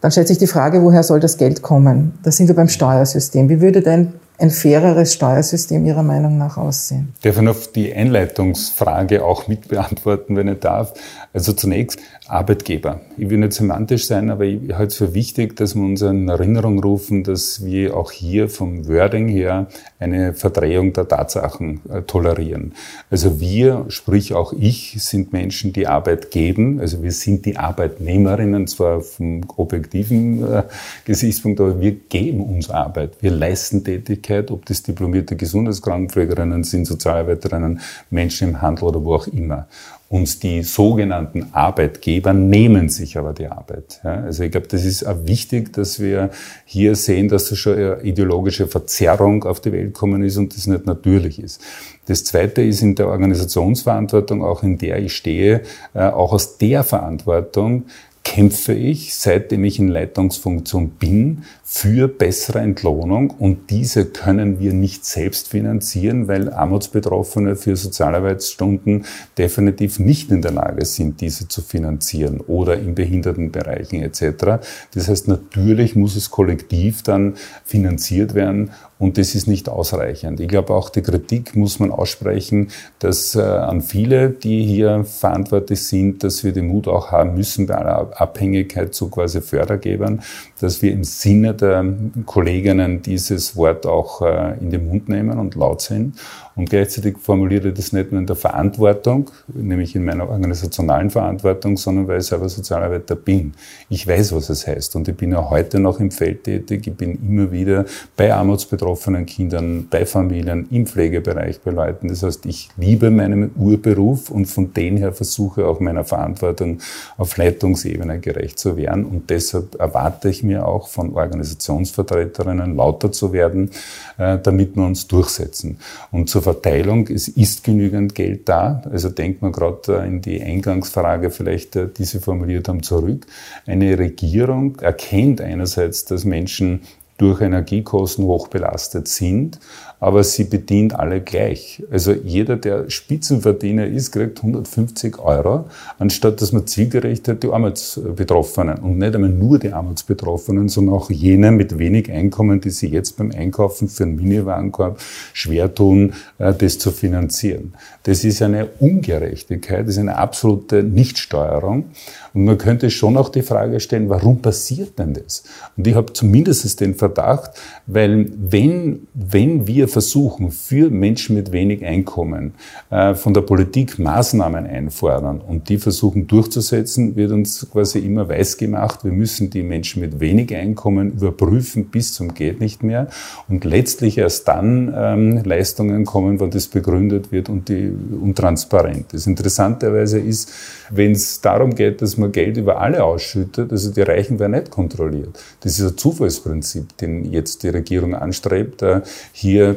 Dann 0.01 0.12
stellt 0.12 0.27
sich 0.27 0.38
die 0.38 0.48
Frage, 0.48 0.82
woher 0.82 1.03
soll 1.03 1.20
das 1.20 1.38
Geld 1.38 1.62
kommen? 1.62 2.18
Da 2.24 2.32
sind 2.32 2.48
wir 2.48 2.56
beim 2.56 2.70
Steuersystem. 2.70 3.50
Wie 3.50 3.60
würde 3.60 3.82
denn 3.82 4.13
ein 4.38 4.50
faireres 4.50 5.13
Steuersystem 5.13 5.86
Ihrer 5.86 6.03
Meinung 6.03 6.38
nach 6.38 6.58
aussehen? 6.58 7.13
Darf 7.22 7.36
ich 7.36 7.41
noch 7.41 7.65
die 7.68 7.94
Einleitungsfrage 7.94 9.24
auch 9.25 9.48
mit 9.48 9.68
beantworten, 9.68 10.38
wenn 10.38 10.48
ich 10.48 10.60
darf? 10.60 10.94
Also 11.31 11.53
zunächst 11.53 12.00
Arbeitgeber. 12.27 13.01
Ich 13.17 13.29
will 13.29 13.38
nicht 13.38 13.53
semantisch 13.53 14.07
sein, 14.07 14.31
aber 14.31 14.45
ich 14.45 14.74
halte 14.74 14.88
es 14.88 14.95
für 14.95 15.13
wichtig, 15.13 15.55
dass 15.55 15.75
wir 15.75 15.83
uns 15.83 16.01
in 16.01 16.27
Erinnerung 16.27 16.79
rufen, 16.79 17.24
dass 17.24 17.63
wir 17.63 17.95
auch 17.95 18.12
hier 18.12 18.50
vom 18.50 18.88
Wording 18.88 19.27
her 19.27 19.67
eine 20.00 20.33
Verdrehung 20.33 20.93
der 20.93 21.07
Tatsachen 21.07 21.81
äh, 21.89 22.01
tolerieren. 22.01 22.74
Also 23.12 23.39
wir, 23.39 23.86
sprich 23.89 24.33
auch 24.33 24.53
ich, 24.53 24.95
sind 25.03 25.31
Menschen, 25.31 25.71
die 25.71 25.86
Arbeit 25.86 26.31
geben. 26.31 26.79
Also 26.79 27.03
wir 27.03 27.12
sind 27.12 27.45
die 27.45 27.57
Arbeitnehmerinnen, 27.57 28.65
zwar 28.67 29.01
vom 29.01 29.41
objektiven 29.55 30.43
äh, 30.43 30.63
Gesichtspunkt, 31.05 31.59
aber 31.62 31.79
wir 31.79 31.91
geben 31.91 32.41
uns 32.41 32.71
Arbeit. 32.71 33.21
Wir 33.21 33.31
leisten 33.31 33.83
Tätigkeit, 33.83 34.50
ob 34.50 34.65
das 34.65 34.81
diplomierte 34.81 35.36
Gesundheitskrankenpflegerinnen 35.36 36.63
sind, 36.63 36.86
Sozialarbeiterinnen, 36.86 37.81
Menschen 38.09 38.50
im 38.50 38.62
Handel 38.62 38.86
oder 38.86 39.03
wo 39.03 39.13
auch 39.13 39.27
immer. 39.27 39.67
Und 40.09 40.41
die 40.41 40.63
sogenannten 40.63 41.49
Arbeitgeber 41.51 42.33
nehmen 42.33 42.89
sich 42.89 43.15
aber 43.15 43.31
die 43.31 43.45
Arbeit. 43.45 44.01
Ja, 44.03 44.23
also 44.23 44.43
ich 44.43 44.51
glaube, 44.51 44.65
das 44.65 44.83
ist 44.83 45.05
auch 45.05 45.17
wichtig, 45.25 45.71
dass 45.73 45.99
wir 45.99 46.31
hier 46.65 46.95
sehen, 46.95 47.29
dass 47.29 47.49
da 47.49 47.55
schon 47.55 47.75
eine 47.75 48.01
ideologische 48.01 48.67
Verzerrung 48.67 49.43
auf 49.43 49.59
die 49.61 49.71
Welt 49.71 49.93
gekommen 49.93 50.23
ist 50.23 50.37
und 50.37 50.55
das 50.55 50.65
nicht 50.65 50.87
natürlich 50.87 51.39
ist. 51.39 51.61
Das 52.07 52.23
Zweite 52.23 52.63
ist 52.63 52.81
in 52.81 52.95
der 52.95 53.07
Organisationsverantwortung, 53.07 54.43
auch 54.43 54.63
in 54.63 54.79
der 54.79 54.97
ich 54.97 55.15
stehe, 55.15 55.61
äh, 55.93 55.99
auch 55.99 56.33
aus 56.33 56.57
der 56.57 56.83
Verantwortung 56.83 57.85
kämpfe 58.23 58.73
ich, 58.73 59.15
seitdem 59.15 59.63
ich 59.63 59.79
in 59.79 59.88
Leitungsfunktion 59.88 60.89
bin, 60.91 61.43
für 61.63 62.07
bessere 62.07 62.59
Entlohnung 62.59 63.29
und 63.31 63.69
diese 63.69 64.05
können 64.05 64.59
wir 64.59 64.73
nicht 64.73 65.05
selbst 65.05 65.49
finanzieren, 65.49 66.27
weil 66.27 66.51
Armutsbetroffene 66.51 67.55
für 67.55 67.75
Sozialarbeitsstunden 67.75 69.05
definitiv 69.38 69.99
nicht 69.99 70.31
in 70.31 70.41
der 70.41 70.51
Lage 70.51 70.85
sind, 70.85 71.21
diese 71.21 71.47
zu 71.47 71.61
finanzieren 71.61 72.39
oder 72.41 72.79
in 72.79 72.95
Behindertenbereichen 72.95 74.01
etc. 74.01 74.61
Das 74.93 75.07
heißt, 75.07 75.27
natürlich 75.27 75.95
muss 75.95 76.15
es 76.15 76.29
kollektiv 76.29 77.03
dann 77.03 77.35
finanziert 77.63 78.33
werden 78.33 78.71
und 79.00 79.18
das 79.18 79.34
ist 79.34 79.48
nicht 79.48 79.70
ausreichend. 79.70 80.41
Ich 80.41 80.50
glaube, 80.50 80.74
auch 80.74 80.89
die 80.89 81.01
Kritik 81.01 81.56
muss 81.56 81.79
man 81.79 81.89
aussprechen, 81.89 82.68
dass 83.00 83.34
äh, 83.34 83.41
an 83.41 83.82
viele, 83.82 84.29
die 84.29 84.65
hier 84.65 85.06
verantwortlich 85.06 85.82
sind, 85.86 86.22
dass 86.22 86.44
wir 86.44 86.51
den 86.51 86.68
Mut 86.68 86.89
auch 86.89 87.10
haben 87.10 87.34
müssen, 87.34 87.65
bei 87.65 87.75
aller 87.75 88.12
Abhängigkeit 88.20 88.94
zu 88.94 89.10
quasi 89.10 89.39
Fördergebern, 89.39 90.22
dass 90.60 90.82
wir 90.82 90.91
im 90.91 91.06
Sinne 91.06 91.53
der 91.53 91.86
Kolleginnen 92.25 93.01
dieses 93.01 93.56
Wort 93.56 93.86
auch 93.86 94.22
äh, 94.22 94.58
in 94.60 94.70
den 94.70 94.86
Mund 94.86 95.08
nehmen 95.08 95.39
und 95.39 95.56
laut 95.56 95.82
sind 95.82 96.15
und 96.60 96.70
gleichzeitig 96.70 97.18
formuliere 97.20 97.70
ich 97.70 97.75
das 97.75 97.94
nicht 97.94 98.12
nur 98.12 98.20
in 98.20 98.27
der 98.27 98.36
Verantwortung, 98.36 99.32
nämlich 99.48 99.96
in 99.96 100.03
meiner 100.03 100.29
organisationalen 100.29 101.10
Verantwortung, 101.10 101.77
sondern 101.77 102.10
weil 102.10 102.20
ich 102.20 102.25
selber 102.25 102.50
Sozialarbeiter 102.50 103.15
bin. 103.15 103.53
Ich 103.88 104.06
weiß, 104.06 104.34
was 104.34 104.50
es 104.50 104.68
heißt. 104.68 104.94
Und 104.98 105.08
ich 105.08 105.15
bin 105.15 105.32
ja 105.32 105.50
heute 105.50 105.79
noch 105.79 106.01
im 106.01 106.12
Feld 106.12 106.44
tätig. 106.44 106.86
Ich 106.86 106.96
bin 106.96 107.18
immer 107.25 107.50
wieder 107.53 107.86
bei 108.18 108.34
armutsbetroffenen 108.34 108.88
Kindern, 109.25 109.88
bei 109.89 110.05
Familien, 110.05 110.67
im 110.72 110.86
Pflegebereich 110.86 111.62
bei 111.62 111.72
Leuten. 111.72 112.08
Das 112.08 112.24
heißt, 112.24 112.46
ich 112.46 112.69
liebe 112.77 113.12
meinen 113.12 113.51
Urberuf 113.55 114.29
und 114.29 114.46
von 114.46 114.74
dem 114.74 114.98
her 114.98 115.13
versuche 115.13 115.65
auch 115.65 115.79
meiner 115.79 116.03
Verantwortung 116.03 116.79
auf 117.17 117.38
Leitungsebene 117.38 118.19
gerecht 118.19 118.60
zu 118.60 118.77
werden. 118.77 119.05
Und 119.05 119.29
deshalb 119.29 119.75
erwarte 119.79 120.29
ich 120.29 120.43
mir 120.43 120.67
auch 120.67 120.88
von 120.88 121.13
Organisationsvertreterinnen 121.13 122.75
lauter 122.75 123.12
zu 123.12 123.34
werden, 123.34 123.72
äh, 124.17 124.38
damit 124.38 124.75
wir 124.75 124.86
uns 124.86 125.08
durchsetzen. 125.08 125.77
Und 126.12 126.29
zur 126.29 126.41
Verteilung, 126.41 127.08
es 127.08 127.27
ist 127.27 127.63
genügend 127.63 128.15
Geld 128.15 128.48
da. 128.50 128.81
Also 128.91 129.10
denkt 129.10 129.41
man 129.41 129.51
gerade 129.51 130.01
äh, 130.01 130.08
in 130.08 130.22
die 130.22 130.41
Eingangsfrage 130.41 131.29
vielleicht, 131.29 131.75
äh, 131.75 131.88
die 131.88 132.05
Sie 132.05 132.19
formuliert 132.19 132.67
haben, 132.67 132.84
zurück. 132.84 133.25
Eine 133.65 133.98
Regierung 133.98 134.77
erkennt 134.79 135.41
einerseits, 135.41 136.05
dass 136.05 136.25
Menschen 136.25 136.81
durch 137.19 137.41
Energiekosten 137.41 138.25
hoch 138.25 138.47
belastet 138.47 139.07
sind 139.07 139.59
aber 140.00 140.24
sie 140.24 140.46
bedient 140.46 140.98
alle 140.98 141.22
gleich. 141.22 141.84
Also 141.91 142.13
jeder, 142.13 142.56
der 142.56 142.89
Spitzenverdiener 142.89 143.86
ist, 143.86 144.12
kriegt 144.12 144.38
150 144.38 145.20
Euro, 145.20 145.65
anstatt 145.98 146.41
dass 146.41 146.53
man 146.53 146.68
zielgerichtet 146.68 147.44
die 147.44 147.50
Armutsbetroffenen 147.50 148.79
und 148.79 148.98
nicht 148.98 149.13
einmal 149.13 149.29
nur 149.29 149.60
die 149.60 149.74
Armutsbetroffenen, 149.74 150.70
sondern 150.70 150.96
auch 150.96 151.10
jene 151.10 151.51
mit 151.51 151.77
wenig 151.77 152.10
Einkommen, 152.12 152.62
die 152.62 152.70
sich 152.70 152.91
jetzt 152.91 153.18
beim 153.18 153.32
Einkaufen 153.32 153.89
für 153.89 154.03
einen 154.03 154.15
Miniwarenkorb 154.15 155.00
schwer 155.34 155.74
tun, 155.74 156.13
äh, 156.38 156.53
das 156.53 156.79
zu 156.79 156.91
finanzieren. 156.91 157.74
Das 158.03 158.24
ist 158.24 158.41
eine 158.41 158.68
Ungerechtigkeit, 158.79 159.82
das 159.82 159.96
ist 159.96 160.00
eine 160.00 160.15
absolute 160.15 160.82
Nichtsteuerung. 160.82 161.86
Und 162.34 162.46
man 162.46 162.58
könnte 162.58 162.89
schon 162.89 163.18
auch 163.18 163.29
die 163.29 163.41
Frage 163.41 163.79
stellen, 163.82 164.08
warum 164.08 164.41
passiert 164.41 164.98
denn 164.98 165.13
das? 165.13 165.44
Und 165.75 165.88
ich 165.88 165.96
habe 165.96 166.13
zumindest 166.13 166.79
den 166.79 166.96
Verdacht, 166.96 167.51
weil 167.86 168.27
wenn, 168.38 169.08
wenn 169.13 169.68
wir 169.68 169.88
versuchen, 169.89 170.51
für 170.51 170.89
Menschen 170.89 171.36
mit 171.36 171.51
wenig 171.51 171.84
Einkommen 171.86 172.53
äh, 172.89 173.13
von 173.15 173.34
der 173.34 173.41
Politik 173.41 174.00
Maßnahmen 174.00 174.65
einfordern 174.65 175.41
und 175.41 175.69
die 175.69 175.77
versuchen 175.77 176.27
durchzusetzen, 176.27 177.15
wird 177.15 177.31
uns 177.31 177.67
quasi 177.72 178.00
immer 178.00 178.29
weiß 178.29 178.58
gemacht, 178.58 179.03
wir 179.03 179.12
müssen 179.12 179.50
die 179.50 179.63
Menschen 179.63 180.01
mit 180.01 180.19
wenig 180.19 180.55
Einkommen 180.55 181.13
überprüfen 181.13 181.86
bis 181.86 182.13
zum 182.13 182.34
geht 182.34 182.60
nicht 182.60 182.84
mehr 182.84 183.08
und 183.48 183.65
letztlich 183.65 184.17
erst 184.17 184.48
dann 184.48 184.93
ähm, 184.96 185.43
Leistungen 185.43 186.05
kommen, 186.05 186.39
wenn 186.39 186.51
das 186.51 186.67
begründet 186.67 187.31
wird 187.31 187.50
und, 187.50 187.69
die, 187.69 187.89
und 187.89 188.38
transparent. 188.38 189.08
Das 189.12 189.27
Interessanterweise 189.27 190.19
ist, 190.19 190.51
wenn 190.89 191.12
es 191.12 191.41
darum 191.41 191.75
geht, 191.75 192.01
dass 192.01 192.17
man 192.17 192.31
Geld 192.31 192.58
über 192.58 192.79
alle 192.79 193.03
ausschüttet, 193.03 193.72
also 193.72 193.91
die 193.91 194.01
Reichen 194.01 194.39
werden 194.39 194.51
nicht 194.51 194.72
kontrolliert. 194.72 195.39
Das 195.62 195.79
ist 195.79 195.91
ein 195.91 195.98
Zufallsprinzip, 195.98 196.98
den 196.98 197.31
jetzt 197.31 197.63
die 197.63 197.69
Regierung 197.69 198.15
anstrebt, 198.15 198.81
äh, 198.81 199.01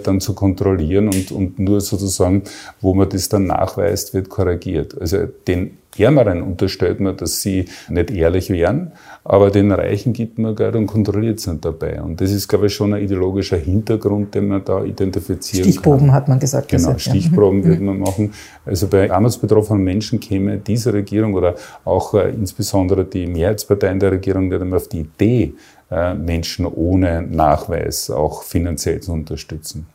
dann 0.02 0.20
zu 0.20 0.34
kontrollieren 0.34 1.08
und, 1.08 1.32
und 1.32 1.58
nur 1.58 1.80
sozusagen, 1.80 2.42
wo 2.80 2.94
man 2.94 3.08
das 3.08 3.28
dann 3.28 3.46
nachweist, 3.46 4.14
wird 4.14 4.28
korrigiert. 4.28 5.00
Also 5.00 5.26
den 5.46 5.78
Ärmeren 5.98 6.42
unterstellt 6.42 7.00
man, 7.00 7.16
dass 7.16 7.42
sie 7.42 7.66
nicht 7.88 8.10
ehrlich 8.10 8.48
wären, 8.48 8.92
aber 9.24 9.50
den 9.50 9.70
Reichen 9.70 10.12
gibt 10.12 10.38
man 10.38 10.56
Geld 10.56 10.74
und 10.74 10.86
kontrolliert 10.86 11.46
nicht 11.46 11.64
dabei. 11.64 12.00
Und 12.00 12.20
das 12.20 12.32
ist, 12.32 12.48
glaube 12.48 12.66
ich, 12.66 12.74
schon 12.74 12.94
ein 12.94 13.02
ideologischer 13.02 13.58
Hintergrund, 13.58 14.34
den 14.34 14.48
man 14.48 14.64
da 14.64 14.82
identifizieren 14.82 15.64
Stichproben 15.64 16.06
kann. 16.06 16.12
hat 16.12 16.28
man 16.28 16.40
gesagt. 16.40 16.68
Genau, 16.68 16.96
Stichproben 16.96 17.62
ja. 17.62 17.68
würde 17.68 17.82
man 17.82 17.98
machen. 17.98 18.32
Also 18.64 18.88
bei 18.88 19.10
armutsbetroffenen 19.10 19.84
Menschen 19.84 20.18
käme 20.18 20.58
diese 20.58 20.92
Regierung 20.94 21.34
oder 21.34 21.56
auch 21.84 22.14
äh, 22.14 22.30
insbesondere 22.30 23.04
die 23.04 23.26
Mehrheitsparteien 23.26 24.00
der 24.00 24.12
Regierung 24.12 24.48
nicht 24.48 24.62
einmal 24.62 24.78
auf 24.78 24.88
die 24.88 25.00
Idee, 25.00 25.54
Menschen 26.14 26.66
ohne 26.66 27.22
Nachweis 27.22 28.10
auch 28.10 28.42
finanziell 28.42 29.00
zu 29.00 29.12
unterstützen. 29.12 29.86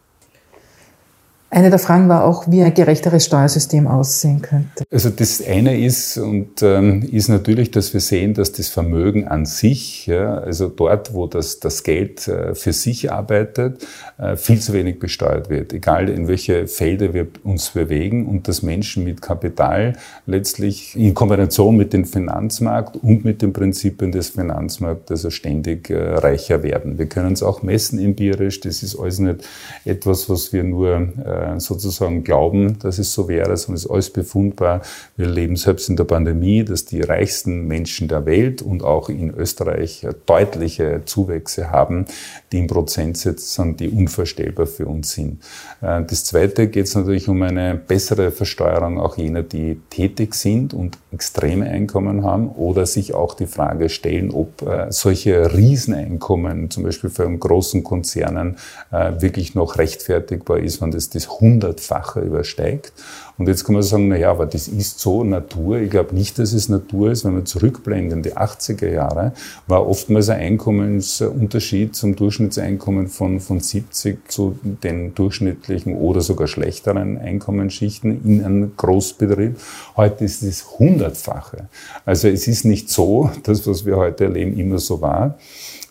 Eine 1.49 1.69
der 1.69 1.79
Fragen 1.79 2.09
war 2.09 2.25
auch, 2.25 2.51
wie 2.51 2.61
ein 2.61 2.73
gerechteres 2.73 3.25
Steuersystem 3.25 3.87
aussehen 3.87 4.41
könnte. 4.41 4.83
Also 4.91 5.09
das 5.09 5.41
eine 5.41 5.79
ist 5.79 6.17
und 6.17 6.61
ähm, 6.61 7.07
ist 7.09 7.29
natürlich, 7.29 7.71
dass 7.71 7.93
wir 7.93 8.01
sehen, 8.01 8.33
dass 8.33 8.51
das 8.51 8.67
Vermögen 8.67 9.29
an 9.29 9.45
sich, 9.45 10.07
ja, 10.07 10.39
also 10.39 10.67
dort, 10.67 11.13
wo 11.13 11.25
das, 11.25 11.61
das 11.61 11.83
Geld 11.83 12.27
äh, 12.27 12.53
für 12.53 12.73
sich 12.73 13.13
arbeitet, 13.13 13.87
äh, 14.17 14.35
viel 14.35 14.59
zu 14.59 14.73
wenig 14.73 14.99
besteuert 14.99 15.49
wird. 15.49 15.71
Egal 15.71 16.09
in 16.09 16.27
welche 16.27 16.67
Felder 16.67 17.13
wir 17.13 17.27
uns 17.45 17.69
bewegen 17.69 18.27
und 18.27 18.49
dass 18.49 18.61
Menschen 18.61 19.05
mit 19.05 19.21
Kapital 19.21 19.93
letztlich 20.25 20.97
in 20.97 21.13
Kombination 21.13 21.77
mit 21.77 21.93
dem 21.93 22.03
Finanzmarkt 22.03 22.97
und 22.97 23.23
mit 23.23 23.41
den 23.41 23.53
Prinzipien 23.53 24.11
des 24.11 24.31
Finanzmarkts 24.31 25.11
also 25.11 25.29
ständig 25.29 25.89
äh, 25.89 25.95
reicher 25.95 26.61
werden. 26.61 26.97
Wir 26.97 27.05
können 27.05 27.31
es 27.31 27.41
auch 27.41 27.63
messen 27.63 27.99
empirisch. 27.99 28.59
Das 28.59 28.83
ist 28.83 28.99
alles 28.99 29.19
nicht 29.19 29.47
etwas, 29.85 30.29
was 30.29 30.51
wir 30.51 30.65
nur 30.65 31.07
äh, 31.25 31.36
sozusagen 31.57 32.23
glauben, 32.23 32.79
dass 32.79 32.99
es 32.99 33.13
so 33.13 33.27
wäre, 33.27 33.55
sondern 33.57 33.75
es 33.75 33.85
ist 33.85 33.91
alles 33.91 34.09
befundbar. 34.09 34.81
Wir 35.15 35.27
leben 35.27 35.55
selbst 35.55 35.89
in 35.89 35.95
der 35.95 36.03
Pandemie, 36.03 36.63
dass 36.63 36.85
die 36.85 37.01
reichsten 37.01 37.67
Menschen 37.67 38.07
der 38.07 38.25
Welt 38.25 38.61
und 38.61 38.83
auch 38.83 39.09
in 39.09 39.33
Österreich 39.33 40.05
deutliche 40.25 41.01
Zuwächse 41.05 41.71
haben, 41.71 42.05
die 42.51 42.59
im 42.59 42.67
Prozentsatz 42.67 43.55
sind, 43.55 43.79
die 43.79 43.89
unvorstellbar 43.89 44.67
für 44.67 44.87
uns 44.87 45.11
sind. 45.11 45.41
Äh, 45.81 46.03
das 46.03 46.23
Zweite 46.23 46.67
geht 46.67 46.85
es 46.85 46.95
natürlich 46.95 47.27
um 47.27 47.41
eine 47.41 47.75
bessere 47.75 48.31
Versteuerung 48.31 48.99
auch 48.99 49.17
jener, 49.17 49.43
die 49.43 49.79
tätig 49.89 50.35
sind 50.35 50.73
und 50.73 50.97
extreme 51.11 51.65
Einkommen 51.65 52.23
haben 52.23 52.49
oder 52.49 52.85
sich 52.85 53.13
auch 53.13 53.33
die 53.33 53.47
Frage 53.47 53.89
stellen, 53.89 54.31
ob 54.31 54.61
äh, 54.61 54.91
solche 54.91 55.53
Rieseneinkommen, 55.53 56.69
zum 56.69 56.83
Beispiel 56.83 57.09
einen 57.17 57.39
großen 57.39 57.83
Konzernen, 57.83 58.57
wirklich 58.91 59.55
noch 59.55 59.77
rechtfertigbar 59.77 60.59
ist, 60.59 60.81
wenn 60.81 60.91
das 60.91 61.09
das 61.09 61.26
Hundertfache 61.29 62.21
übersteigt. 62.21 62.93
Und 63.37 63.47
jetzt 63.47 63.65
kann 63.65 63.73
man 63.73 63.83
sagen, 63.83 64.07
na 64.07 64.17
ja, 64.17 64.31
aber 64.31 64.47
das 64.47 64.67
ist 64.67 64.99
so 64.99 65.23
Natur. 65.23 65.77
Ich 65.77 65.91
glaube 65.91 66.15
nicht, 66.15 66.39
dass 66.39 66.53
es 66.53 66.69
Natur 66.69 67.11
ist. 67.11 67.23
Wenn 67.23 67.35
wir 67.35 67.45
zurückblenden, 67.45 68.23
die 68.23 68.35
80er 68.35 68.89
Jahre, 68.89 69.33
war 69.67 69.87
oftmals 69.87 70.29
ein 70.29 70.39
Einkommensunterschied 70.39 71.95
zum 71.95 72.15
Durchschnittseinkommen 72.15 73.07
von, 73.07 73.39
von 73.39 73.59
70 73.59 74.31
zu 74.31 74.57
den 74.63 75.13
durchschnittlichen 75.13 75.95
oder 75.95 76.21
sogar 76.21 76.47
schlechteren 76.47 77.17
Einkommensschichten 77.19 78.23
in 78.25 78.43
einem 78.43 78.71
Großbetrieb. 78.75 79.57
Heute 79.95 80.25
ist 80.25 80.41
es 80.41 80.79
Hundertfache. 80.79 81.69
Also 82.05 82.29
es 82.29 82.47
ist 82.47 82.65
nicht 82.65 82.89
so, 82.89 83.29
dass 83.43 83.67
was 83.67 83.85
wir 83.85 83.97
heute 83.97 84.25
erleben, 84.25 84.57
immer 84.57 84.79
so 84.79 84.99
war. 84.99 85.37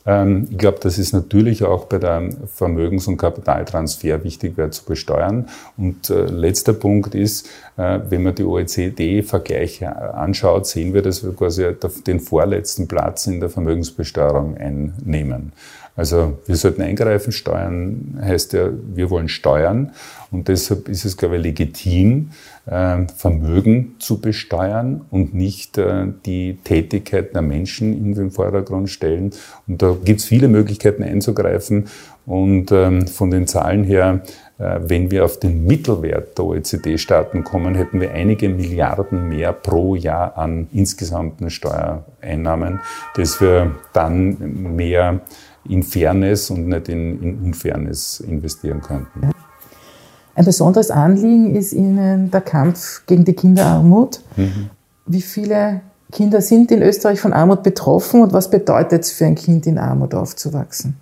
Ähm, 0.06 0.46
ich 0.50 0.58
glaube, 0.58 0.78
dass 0.80 0.98
es 0.98 1.12
natürlich 1.12 1.64
auch 1.64 1.86
bei 1.86 1.98
der 1.98 2.30
Vermögens- 2.54 3.08
und 3.08 3.16
Kapitaltransfer 3.16 4.22
wichtig 4.24 4.56
wäre 4.56 4.70
zu 4.70 4.84
besteuern. 4.84 5.48
Und 5.76 6.10
äh, 6.10 6.26
letzter 6.26 6.72
Punkt 6.72 7.14
ist, 7.14 7.48
äh, 7.76 8.00
wenn 8.08 8.22
man 8.22 8.34
die 8.34 8.44
OECD-Vergleiche 8.44 10.14
anschaut, 10.14 10.66
sehen 10.66 10.94
wir, 10.94 11.02
dass 11.02 11.24
wir 11.24 11.34
quasi 11.34 11.66
den 12.06 12.20
vorletzten 12.20 12.88
Platz 12.88 13.26
in 13.26 13.40
der 13.40 13.50
Vermögensbesteuerung 13.50 14.56
einnehmen. 14.56 15.52
Also 15.96 16.38
wir 16.44 16.56
sollten 16.56 16.82
eingreifen. 16.82 17.32
Steuern 17.32 18.18
heißt 18.20 18.52
ja, 18.52 18.68
wir 18.94 19.10
wollen 19.10 19.28
steuern. 19.28 19.92
Und 20.30 20.48
deshalb 20.48 20.88
ist 20.88 21.04
es, 21.04 21.16
glaube 21.16 21.36
ich, 21.36 21.42
legitim, 21.42 22.30
äh, 22.66 23.06
Vermögen 23.16 23.96
zu 23.98 24.20
besteuern 24.20 25.06
und 25.10 25.34
nicht 25.34 25.78
äh, 25.78 26.06
die 26.26 26.58
Tätigkeit 26.62 27.34
der 27.34 27.42
Menschen 27.42 27.96
in 27.96 28.14
den 28.14 28.30
Vordergrund 28.30 28.90
stellen. 28.90 29.30
Und 29.66 29.80
da 29.80 29.96
gibt 30.04 30.20
es 30.20 30.26
viele 30.26 30.48
Möglichkeiten 30.48 31.02
einzugreifen. 31.02 31.86
Und 32.26 32.72
ähm, 32.72 33.06
von 33.06 33.30
den 33.30 33.46
Zahlen 33.46 33.84
her, 33.84 34.20
äh, 34.58 34.80
wenn 34.82 35.10
wir 35.10 35.24
auf 35.24 35.38
den 35.38 35.64
Mittelwert 35.64 36.36
der 36.36 36.44
OECD-Staaten 36.44 37.44
kommen, 37.44 37.76
hätten 37.76 38.00
wir 38.00 38.12
einige 38.12 38.48
Milliarden 38.48 39.28
mehr 39.28 39.52
pro 39.52 39.94
Jahr 39.94 40.36
an 40.36 40.66
insgesamten 40.72 41.50
Steuereinnahmen, 41.50 42.80
dass 43.14 43.40
wir 43.40 43.76
dann 43.92 44.74
mehr 44.76 45.20
in 45.68 45.82
Fairness 45.82 46.50
und 46.50 46.68
nicht 46.68 46.88
in, 46.88 47.22
in 47.22 47.38
Unfairness 47.40 48.20
investieren 48.20 48.80
könnten. 48.80 49.30
Ein 50.34 50.44
besonderes 50.44 50.90
Anliegen 50.90 51.56
ist 51.56 51.72
Ihnen 51.72 52.30
der 52.30 52.42
Kampf 52.42 53.06
gegen 53.06 53.24
die 53.24 53.32
Kinderarmut. 53.32 54.20
Mhm. 54.36 54.70
Wie 55.06 55.22
viele 55.22 55.80
Kinder 56.12 56.40
sind 56.40 56.70
in 56.70 56.82
Österreich 56.82 57.20
von 57.20 57.32
Armut 57.32 57.62
betroffen 57.62 58.22
und 58.22 58.32
was 58.32 58.50
bedeutet 58.50 59.02
es 59.02 59.12
für 59.12 59.24
ein 59.24 59.34
Kind 59.34 59.66
in 59.66 59.78
Armut 59.78 60.14
aufzuwachsen? 60.14 60.96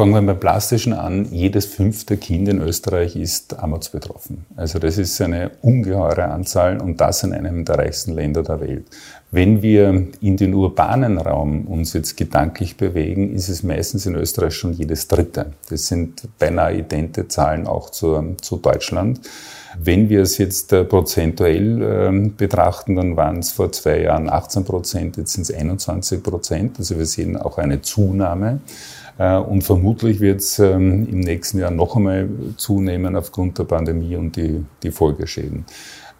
Fangen 0.00 0.14
wir 0.14 0.22
beim 0.22 0.40
Plastischen 0.40 0.94
an. 0.94 1.26
Jedes 1.30 1.66
fünfte 1.66 2.16
Kind 2.16 2.48
in 2.48 2.62
Österreich 2.62 3.16
ist 3.16 3.58
armutsbetroffen. 3.58 4.46
Also 4.56 4.78
das 4.78 4.96
ist 4.96 5.20
eine 5.20 5.50
ungeheure 5.60 6.24
Anzahl 6.24 6.80
und 6.80 7.02
das 7.02 7.22
in 7.22 7.34
einem 7.34 7.66
der 7.66 7.76
reichsten 7.76 8.12
Länder 8.12 8.42
der 8.42 8.62
Welt. 8.62 8.86
Wenn 9.30 9.60
wir 9.60 10.06
in 10.22 10.38
den 10.38 10.54
urbanen 10.54 11.18
Raum 11.18 11.66
uns 11.66 11.92
jetzt 11.92 12.16
gedanklich 12.16 12.78
bewegen, 12.78 13.34
ist 13.34 13.50
es 13.50 13.62
meistens 13.62 14.06
in 14.06 14.14
Österreich 14.14 14.54
schon 14.54 14.72
jedes 14.72 15.06
dritte. 15.06 15.52
Das 15.68 15.88
sind 15.88 16.22
beinahe 16.38 16.78
idente 16.78 17.28
Zahlen 17.28 17.66
auch 17.66 17.90
zu, 17.90 18.36
zu 18.40 18.56
Deutschland. 18.56 19.20
Wenn 19.78 20.08
wir 20.08 20.22
es 20.22 20.38
jetzt 20.38 20.72
äh, 20.72 20.82
prozentuell 20.82 21.82
äh, 21.82 22.28
betrachten, 22.30 22.96
dann 22.96 23.18
waren 23.18 23.40
es 23.40 23.52
vor 23.52 23.70
zwei 23.70 24.00
Jahren 24.00 24.30
18 24.30 24.64
Prozent, 24.64 25.18
jetzt 25.18 25.34
sind 25.34 25.42
es 25.42 25.52
21 25.52 26.22
Prozent. 26.22 26.78
Also 26.78 26.96
wir 26.96 27.04
sehen 27.04 27.36
auch 27.36 27.58
eine 27.58 27.82
Zunahme. 27.82 28.60
Äh, 29.20 29.36
und 29.36 29.62
vermutlich 29.62 30.20
wird 30.20 30.40
es 30.40 30.58
ähm, 30.58 31.06
im 31.06 31.20
nächsten 31.20 31.58
Jahr 31.58 31.70
noch 31.70 31.94
einmal 31.94 32.28
zunehmen 32.56 33.14
aufgrund 33.16 33.58
der 33.58 33.64
Pandemie 33.64 34.16
und 34.16 34.34
die, 34.34 34.64
die 34.82 34.90
Folgeschäden. 34.90 35.66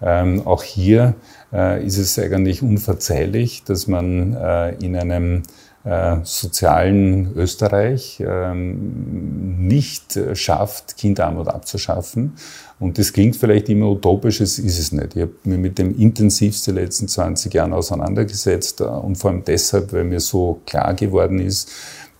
Ähm, 0.02 0.46
auch 0.46 0.62
hier 0.62 1.14
äh, 1.52 1.84
ist 1.84 1.96
es 1.96 2.18
eigentlich 2.18 2.62
unverzeihlich, 2.62 3.64
dass 3.64 3.86
man 3.88 4.34
äh, 4.34 4.74
in 4.84 4.94
einem 4.96 5.42
sozialen 6.24 7.32
Österreich 7.36 8.22
ähm, 8.22 9.66
nicht 9.66 10.20
schafft, 10.34 10.98
Kinderarmut 10.98 11.48
abzuschaffen. 11.48 12.34
Und 12.78 12.98
das 12.98 13.14
klingt 13.14 13.36
vielleicht 13.36 13.70
immer 13.70 13.88
utopisch, 13.88 14.42
es 14.42 14.58
ist 14.58 14.78
es 14.78 14.92
nicht. 14.92 15.16
Ich 15.16 15.22
habe 15.22 15.32
mich 15.44 15.58
mit 15.58 15.78
dem 15.78 15.98
intensivsten 15.98 16.74
letzten 16.74 17.08
20 17.08 17.54
Jahren 17.54 17.72
auseinandergesetzt 17.72 18.82
und 18.82 19.16
vor 19.16 19.30
allem 19.30 19.42
deshalb, 19.42 19.94
weil 19.94 20.04
mir 20.04 20.20
so 20.20 20.60
klar 20.66 20.92
geworden 20.92 21.38
ist, 21.38 21.72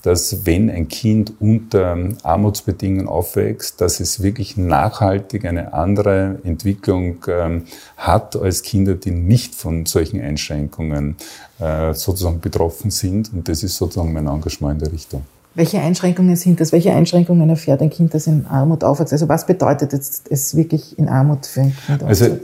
dass 0.02 0.46
wenn 0.46 0.70
ein 0.70 0.88
Kind 0.88 1.32
unter 1.40 1.96
Armutsbedingungen 2.22 3.08
aufwächst, 3.08 3.80
dass 3.80 4.00
es 4.00 4.22
wirklich 4.22 4.56
nachhaltig 4.56 5.44
eine 5.44 5.72
andere 5.72 6.38
Entwicklung 6.44 7.24
ähm, 7.28 7.64
hat 7.96 8.36
als 8.36 8.62
Kinder, 8.62 8.94
die 8.94 9.10
nicht 9.10 9.54
von 9.54 9.86
solchen 9.86 10.20
Einschränkungen 10.20 11.16
äh, 11.58 11.94
sozusagen 11.94 12.40
betroffen 12.40 12.90
sind. 12.90 13.32
Und 13.32 13.48
das 13.48 13.62
ist 13.62 13.76
sozusagen 13.76 14.12
mein 14.12 14.26
Engagement 14.26 14.74
in 14.74 14.84
der 14.84 14.92
Richtung. 14.92 15.22
Welche 15.54 15.80
Einschränkungen 15.80 16.36
sind 16.36 16.60
das? 16.60 16.70
Welche 16.72 16.92
Einschränkungen 16.92 17.50
erfährt 17.50 17.82
ein 17.82 17.90
Kind, 17.90 18.14
das 18.14 18.26
in 18.26 18.46
Armut 18.46 18.84
aufwächst? 18.84 19.12
Also 19.12 19.28
was 19.28 19.46
bedeutet 19.46 19.92
es 19.92 20.56
wirklich 20.56 20.96
in 20.98 21.08
Armut 21.08 21.46
für 21.46 21.62
ein 21.62 21.76
Kind? 21.86 22.02
Also 22.04 22.38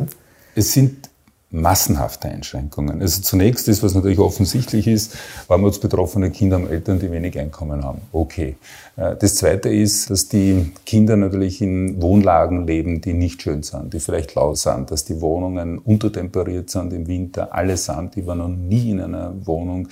es 0.57 0.73
sind 0.73 1.09
massenhafte 1.51 2.29
Einschränkungen. 2.29 3.01
Also 3.01 3.23
zunächst 3.23 3.69
ist, 3.69 3.83
was 3.83 3.95
natürlich 3.95 4.19
offensichtlich 4.19 4.89
ist, 4.89 5.17
armutsbetroffene 5.49 6.31
Kinder 6.31 6.57
haben 6.57 6.69
Eltern, 6.69 6.99
die 6.99 7.11
wenig 7.11 7.39
Einkommen 7.39 7.85
haben. 7.85 8.01
Okay. 8.13 8.57
Äh, 8.97 9.17
das 9.17 9.37
Zweite 9.37 9.69
ist, 9.69 10.11
dass 10.11 10.29
die 10.29 10.73
Kinder 10.85 11.17
natürlich 11.17 11.63
in 11.63 12.03
Wohnlagen 12.03 12.67
leben, 12.67 13.01
die 13.01 13.13
nicht 13.13 13.43
schön 13.43 13.63
sind, 13.63 13.95
die 13.95 14.01
vielleicht 14.01 14.35
laut 14.35 14.59
sind, 14.59 14.91
dass 14.91 15.05
die 15.05 15.21
Wohnungen 15.21 15.79
untertemperiert 15.79 16.69
sind 16.69 16.93
im 16.93 17.07
Winter, 17.07 17.55
allesamt. 17.55 18.17
Ich 18.17 18.27
war 18.27 18.35
noch 18.35 18.49
nie 18.49 18.91
in 18.91 19.01
einer 19.01 19.35
Wohnung 19.47 19.89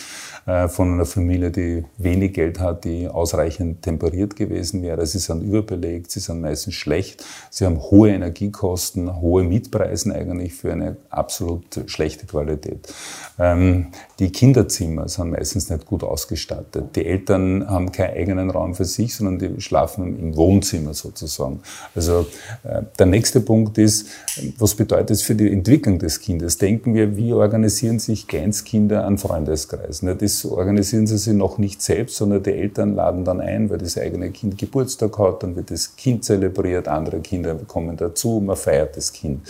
äh, 0.47 0.67
von 0.69 0.93
einer 0.93 1.07
Familie, 1.07 1.53
die 1.53 1.85
wenig 1.99 2.35
Geld 2.35 2.59
hat, 2.59 2.85
die 2.85 3.07
ausreichend 3.07 3.83
temperiert 3.83 4.35
gewesen 4.35 4.83
wäre. 4.83 5.07
Sie 5.07 5.19
sind 5.19 5.43
überbelegt, 5.43 6.11
sie 6.11 6.21
sind 6.21 6.41
meistens 6.41 6.75
schlecht, 6.75 7.25
sie 7.51 7.65
haben 7.65 7.81
hohe 7.81 8.11
Energiekosten, 8.11 9.21
hohe 9.21 9.45
Mietpreise 9.45 10.15
eigentlich 10.15 10.55
für 10.55 10.73
eine 10.73 10.97
absolut 11.11 11.54
absolut 11.55 11.91
schlechte 11.91 12.27
Qualität. 12.27 12.93
Ähm, 13.39 13.87
die 14.19 14.31
Kinderzimmer 14.31 15.09
sind 15.09 15.31
meistens 15.31 15.71
nicht 15.71 15.87
gut 15.87 16.05
ausgestattet. 16.05 16.95
Die 16.95 17.05
Eltern 17.05 17.69
haben 17.69 17.91
keinen 17.91 18.17
eigenen 18.17 18.51
Raum 18.51 18.75
für 18.75 18.85
sich, 18.85 19.15
sondern 19.15 19.39
die 19.39 19.61
schlafen 19.61 20.19
im 20.19 20.37
Wohnzimmer 20.37 20.95
sozusagen. 20.95 21.61
Also 21.95 22.27
äh, 22.63 22.83
der 22.99 23.07
nächste 23.07 23.41
Punkt 23.41 23.79
ist, 23.79 24.09
was 24.59 24.75
bedeutet 24.75 25.11
es 25.11 25.23
für 25.23 25.35
die 25.35 25.51
Entwicklung 25.51 25.99
des 25.99 26.21
Kindes? 26.21 26.59
Denken 26.59 26.95
wir, 26.95 27.17
wie 27.17 27.33
organisieren 27.33 27.99
sich 27.99 28.27
Kleinstkinder 28.29 29.05
an 29.05 29.19
Freundeskreisen? 29.19 30.17
Das 30.19 30.45
organisieren 30.45 31.07
sie 31.07 31.19
sich 31.19 31.35
noch 31.35 31.59
nicht 31.59 31.83
selbst, 31.83 32.17
sondern 32.17 32.43
die 32.43 32.53
Eltern 32.53 32.95
laden 32.95 33.25
dann 33.25 33.41
ein, 33.41 33.71
weil 33.71 33.79
das 33.79 33.99
eigene 33.99 34.31
Kind 34.31 34.59
Geburtstag 34.59 35.19
hat, 35.19 35.43
dann 35.43 35.57
wird 35.57 35.71
das 35.71 35.97
Kind 35.97 36.25
zelebriert, 36.25 36.89
andere 36.89 37.21
Kinder 37.21 37.55
kommen 37.67 37.97
dazu, 37.97 38.41
man 38.45 38.57
feiert 38.57 38.97
das 38.97 39.13
Kind. 39.13 39.41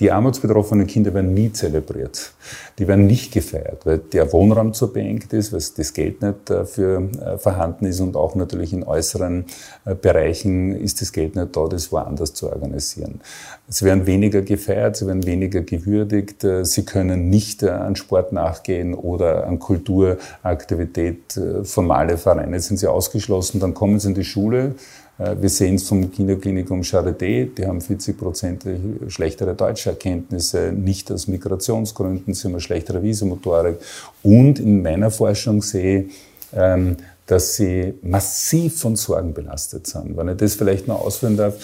Die 0.00 0.10
armutsbetroffenen 0.10 0.88
Kinder 0.88 1.14
werden 1.14 1.34
nie 1.34 1.52
zelebriert. 1.52 2.32
Die 2.80 2.88
werden 2.88 3.06
nicht 3.06 3.32
gefeiert, 3.32 3.86
weil 3.86 3.98
der 3.98 4.32
Wohnraum 4.32 4.74
zu 4.74 4.92
beengt 4.92 5.32
ist, 5.32 5.52
weil 5.52 5.62
das 5.76 5.92
Geld 5.92 6.20
nicht 6.20 6.50
dafür 6.50 7.08
äh, 7.24 7.38
vorhanden 7.38 7.86
ist 7.86 8.00
und 8.00 8.16
auch 8.16 8.34
natürlich 8.34 8.72
in 8.72 8.82
äußeren 8.82 9.44
äh, 9.84 9.94
Bereichen 9.94 10.74
ist 10.74 11.00
das 11.00 11.12
Geld 11.12 11.36
nicht 11.36 11.54
da, 11.56 11.68
das 11.68 11.92
woanders 11.92 12.34
zu 12.34 12.50
organisieren. 12.50 13.20
Sie 13.68 13.84
werden 13.84 14.04
weniger 14.04 14.42
gefeiert, 14.42 14.96
sie 14.96 15.06
werden 15.06 15.24
weniger 15.26 15.60
gewürdigt, 15.60 16.42
äh, 16.42 16.64
sie 16.64 16.84
können 16.84 17.30
nicht 17.30 17.62
an 17.62 17.94
Sport 17.94 18.32
nachgehen 18.32 18.94
oder 18.94 19.46
an 19.46 19.60
Kulturaktivität, 19.60 21.40
formale 21.62 22.18
Vereine 22.18 22.58
sind 22.58 22.78
sie 22.78 22.88
ausgeschlossen, 22.88 23.60
dann 23.60 23.74
kommen 23.74 24.00
sie 24.00 24.08
in 24.08 24.14
die 24.14 24.24
Schule, 24.24 24.64
äh, 24.64 25.03
wir 25.16 25.48
sehen 25.48 25.76
es 25.76 25.86
vom 25.86 26.10
Kinderklinikum 26.10 26.80
Charité, 26.80 27.46
die 27.46 27.66
haben 27.66 27.80
40 27.80 28.18
Prozent 28.18 28.64
schlechtere 29.08 29.54
Deutscherkenntnisse, 29.54 30.72
nicht 30.72 31.12
aus 31.12 31.28
Migrationsgründen, 31.28 32.34
sie 32.34 32.44
haben 32.44 32.54
eine 32.54 32.60
schlechtere 32.60 33.02
Visomotorik. 33.02 33.76
Und 34.24 34.58
in 34.58 34.82
meiner 34.82 35.12
Forschung 35.12 35.62
sehe 35.62 36.06
ähm, 36.52 36.96
dass 37.26 37.56
sie 37.56 37.94
massiv 38.02 38.80
von 38.80 38.96
Sorgen 38.96 39.32
belastet 39.32 39.86
sind. 39.86 40.16
Wenn 40.16 40.28
ich 40.28 40.36
das 40.36 40.54
vielleicht 40.54 40.88
noch 40.88 41.00
ausführen 41.00 41.36
darf, 41.36 41.54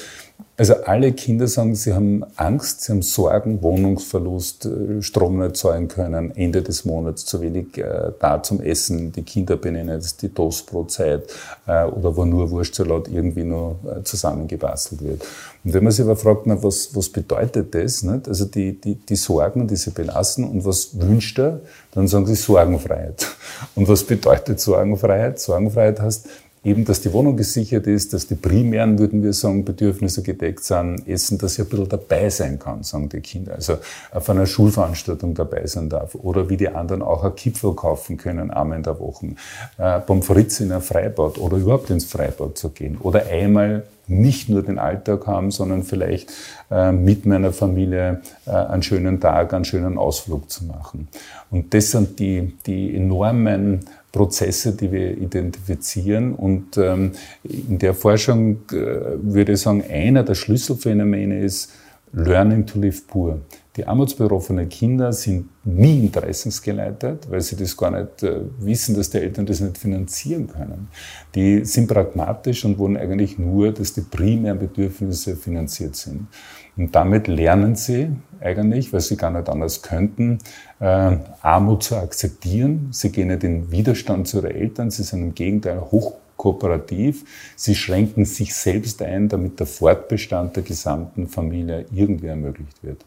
also 0.60 0.74
alle 0.84 1.12
Kinder 1.12 1.48
sagen, 1.48 1.74
sie 1.74 1.94
haben 1.94 2.22
Angst, 2.36 2.82
sie 2.82 2.92
haben 2.92 3.00
Sorgen, 3.00 3.62
Wohnungsverlust, 3.62 4.66
äh, 4.66 5.00
Strom 5.00 5.38
nicht 5.38 5.56
zahlen 5.56 5.88
können, 5.88 6.36
Ende 6.36 6.60
des 6.60 6.84
Monats 6.84 7.24
zu 7.24 7.40
wenig 7.40 7.78
äh, 7.78 8.12
da 8.20 8.42
zum 8.42 8.60
Essen, 8.60 9.10
die 9.10 9.22
Kinder 9.22 9.56
benennen 9.56 9.94
jetzt 9.94 10.20
die 10.20 10.28
Toastbrotzeit 10.28 11.32
äh, 11.66 11.84
oder 11.84 12.14
wo 12.14 12.26
nur 12.26 12.50
Wurstsalat 12.50 13.08
irgendwie 13.08 13.44
nur 13.44 13.78
äh, 13.86 14.02
zusammengebastelt 14.02 15.02
wird. 15.02 15.22
Und 15.64 15.72
wenn 15.72 15.82
man 15.82 15.94
sich 15.94 16.04
aber 16.04 16.16
fragt, 16.16 16.46
na, 16.46 16.62
was, 16.62 16.94
was 16.94 17.08
bedeutet 17.08 17.74
das? 17.74 18.02
Nicht? 18.02 18.28
Also 18.28 18.44
die, 18.44 18.78
die, 18.78 18.96
die 18.96 19.16
Sorgen, 19.16 19.66
die 19.66 19.76
sie 19.76 19.92
belasten 19.92 20.44
und 20.44 20.66
was 20.66 20.90
wünscht 21.00 21.38
er, 21.38 21.60
dann 21.92 22.06
sagen 22.06 22.26
sie 22.26 22.34
Sorgenfreiheit. 22.34 23.26
Und 23.74 23.88
was 23.88 24.04
bedeutet 24.04 24.60
Sorgenfreiheit? 24.60 25.38
Sorgenfreiheit 25.38 26.00
heißt, 26.02 26.28
eben, 26.62 26.84
dass 26.84 27.00
die 27.00 27.12
Wohnung 27.12 27.36
gesichert 27.36 27.86
ist, 27.86 28.12
dass 28.12 28.26
die 28.26 28.34
primären, 28.34 28.98
würden 28.98 29.22
wir 29.22 29.32
sagen, 29.32 29.64
Bedürfnisse 29.64 30.22
gedeckt 30.22 30.62
sind, 30.64 31.06
Essen, 31.08 31.38
dass 31.38 31.54
ich 31.54 31.60
ein 31.60 31.68
bisschen 31.68 31.88
dabei 31.88 32.28
sein 32.28 32.58
kann, 32.58 32.82
sagen 32.82 33.08
die 33.08 33.20
Kinder. 33.20 33.54
Also 33.54 33.78
auf 34.12 34.28
einer 34.28 34.46
Schulveranstaltung 34.46 35.34
dabei 35.34 35.66
sein 35.66 35.88
darf. 35.88 36.14
Oder 36.14 36.48
wie 36.50 36.56
die 36.56 36.68
anderen 36.68 37.02
auch 37.02 37.24
ein 37.24 37.34
Kipfel 37.34 37.74
kaufen 37.74 38.16
können, 38.16 38.50
einmal 38.50 38.78
in 38.78 38.82
der 38.82 38.98
Woche. 39.00 39.34
Äh, 39.78 40.00
beim 40.06 40.22
Fritz 40.22 40.60
in 40.60 40.72
ein 40.72 40.82
Freibad 40.82 41.38
oder 41.38 41.56
überhaupt 41.56 41.90
ins 41.90 42.04
Freibad 42.04 42.58
zu 42.58 42.70
gehen. 42.70 42.98
Oder 42.98 43.26
einmal 43.26 43.84
nicht 44.10 44.48
nur 44.48 44.62
den 44.62 44.78
Alltag 44.78 45.26
haben, 45.26 45.50
sondern 45.50 45.84
vielleicht 45.84 46.32
äh, 46.70 46.92
mit 46.92 47.26
meiner 47.26 47.52
Familie 47.52 48.20
äh, 48.46 48.50
einen 48.50 48.82
schönen 48.82 49.20
Tag, 49.20 49.54
einen 49.54 49.64
schönen 49.64 49.96
Ausflug 49.96 50.50
zu 50.50 50.64
machen. 50.64 51.08
Und 51.50 51.72
das 51.72 51.92
sind 51.92 52.18
die, 52.18 52.52
die 52.66 52.94
enormen 52.94 53.80
Prozesse, 54.12 54.72
die 54.72 54.90
wir 54.90 55.16
identifizieren. 55.16 56.34
Und 56.34 56.76
ähm, 56.78 57.12
in 57.44 57.78
der 57.78 57.94
Forschung 57.94 58.58
äh, 58.72 58.74
würde 59.22 59.52
ich 59.52 59.60
sagen, 59.60 59.84
einer 59.88 60.22
der 60.22 60.34
Schlüsselphänomene 60.34 61.40
ist 61.40 61.72
Learning 62.12 62.66
to 62.66 62.80
live 62.80 63.06
poor. 63.06 63.40
Die 63.76 63.86
armutsbetroffenen 63.86 64.68
Kinder 64.68 65.12
sind 65.12 65.48
nie 65.64 66.00
interessensgeleitet, 66.00 67.30
weil 67.30 67.40
sie 67.40 67.54
das 67.54 67.76
gar 67.76 67.92
nicht 67.92 68.24
äh, 68.24 68.40
wissen, 68.58 68.96
dass 68.96 69.10
die 69.10 69.18
Eltern 69.18 69.46
das 69.46 69.60
nicht 69.60 69.78
finanzieren 69.78 70.48
können. 70.48 70.88
Die 71.36 71.64
sind 71.64 71.86
pragmatisch 71.86 72.64
und 72.64 72.78
wollen 72.78 72.96
eigentlich 72.96 73.38
nur, 73.38 73.70
dass 73.72 73.92
die 73.92 74.00
primären 74.00 74.58
Bedürfnisse 74.58 75.36
finanziert 75.36 75.94
sind. 75.94 76.26
Und 76.76 76.94
damit 76.94 77.28
lernen 77.28 77.76
sie 77.76 78.10
eigentlich, 78.40 78.92
weil 78.92 79.00
sie 79.00 79.16
gar 79.16 79.30
nicht 79.30 79.48
anders 79.48 79.82
könnten, 79.82 80.38
äh, 80.80 81.16
Armut 81.42 81.82
zu 81.82 81.96
akzeptieren. 81.96 82.88
Sie 82.90 83.12
gehen 83.12 83.28
nicht 83.28 83.44
in 83.44 83.70
Widerstand 83.70 84.28
zu 84.28 84.38
ihren 84.38 84.50
Eltern, 84.50 84.90
sie 84.90 85.02
sind 85.02 85.22
im 85.22 85.34
Gegenteil 85.34 85.80
hoch 85.80 86.14
kooperativ. 86.40 87.26
Sie 87.54 87.74
schränken 87.74 88.24
sich 88.24 88.54
selbst 88.54 89.02
ein, 89.02 89.28
damit 89.28 89.60
der 89.60 89.66
Fortbestand 89.66 90.56
der 90.56 90.62
gesamten 90.62 91.28
Familie 91.28 91.84
irgendwie 91.92 92.28
ermöglicht 92.28 92.82
wird. 92.82 93.04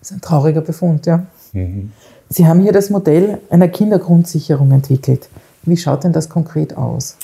Das 0.00 0.10
ist 0.10 0.16
ein 0.16 0.20
trauriger 0.20 0.60
Befund, 0.60 1.06
ja. 1.06 1.26
Mhm. 1.52 1.92
Sie 2.28 2.46
haben 2.46 2.60
hier 2.60 2.72
das 2.72 2.90
Modell 2.90 3.38
einer 3.50 3.68
Kindergrundsicherung 3.68 4.72
entwickelt. 4.72 5.28
Wie 5.62 5.76
schaut 5.76 6.02
denn 6.02 6.12
das 6.12 6.28
konkret 6.28 6.76
aus? 6.76 7.16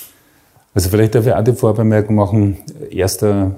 Also 0.75 0.89
vielleicht 0.89 1.15
darf 1.15 1.25
ich 1.25 1.31
auch 1.31 1.41
die 1.41 1.53
Vorbemerkung 1.53 2.15
machen, 2.17 2.57
erster 2.89 3.55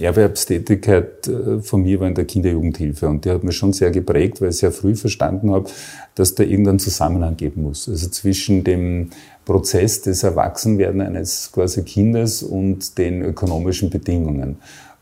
äh, 0.00 0.04
Erwerbstätigkeit 0.04 1.28
äh, 1.28 1.60
von 1.62 1.84
mir 1.84 2.00
war 2.00 2.08
in 2.08 2.16
der 2.16 2.24
Kinderjugendhilfe 2.24 3.06
und 3.08 3.24
die 3.24 3.30
hat 3.30 3.44
mich 3.44 3.56
schon 3.56 3.72
sehr 3.72 3.92
geprägt, 3.92 4.40
weil 4.40 4.48
ich 4.48 4.56
sehr 4.56 4.72
früh 4.72 4.96
verstanden 4.96 5.52
habe, 5.52 5.70
dass 6.16 6.34
da 6.34 6.42
irgendeinen 6.42 6.80
Zusammenhang 6.80 7.36
geben 7.36 7.62
muss. 7.62 7.88
Also 7.88 8.08
zwischen 8.08 8.64
dem 8.64 9.10
Prozess 9.44 10.02
des 10.02 10.24
Erwachsenwerden 10.24 11.00
eines 11.00 11.52
quasi 11.52 11.84
Kindes 11.84 12.42
und 12.42 12.98
den 12.98 13.22
ökonomischen 13.22 13.90
Bedingungen. 13.90 14.56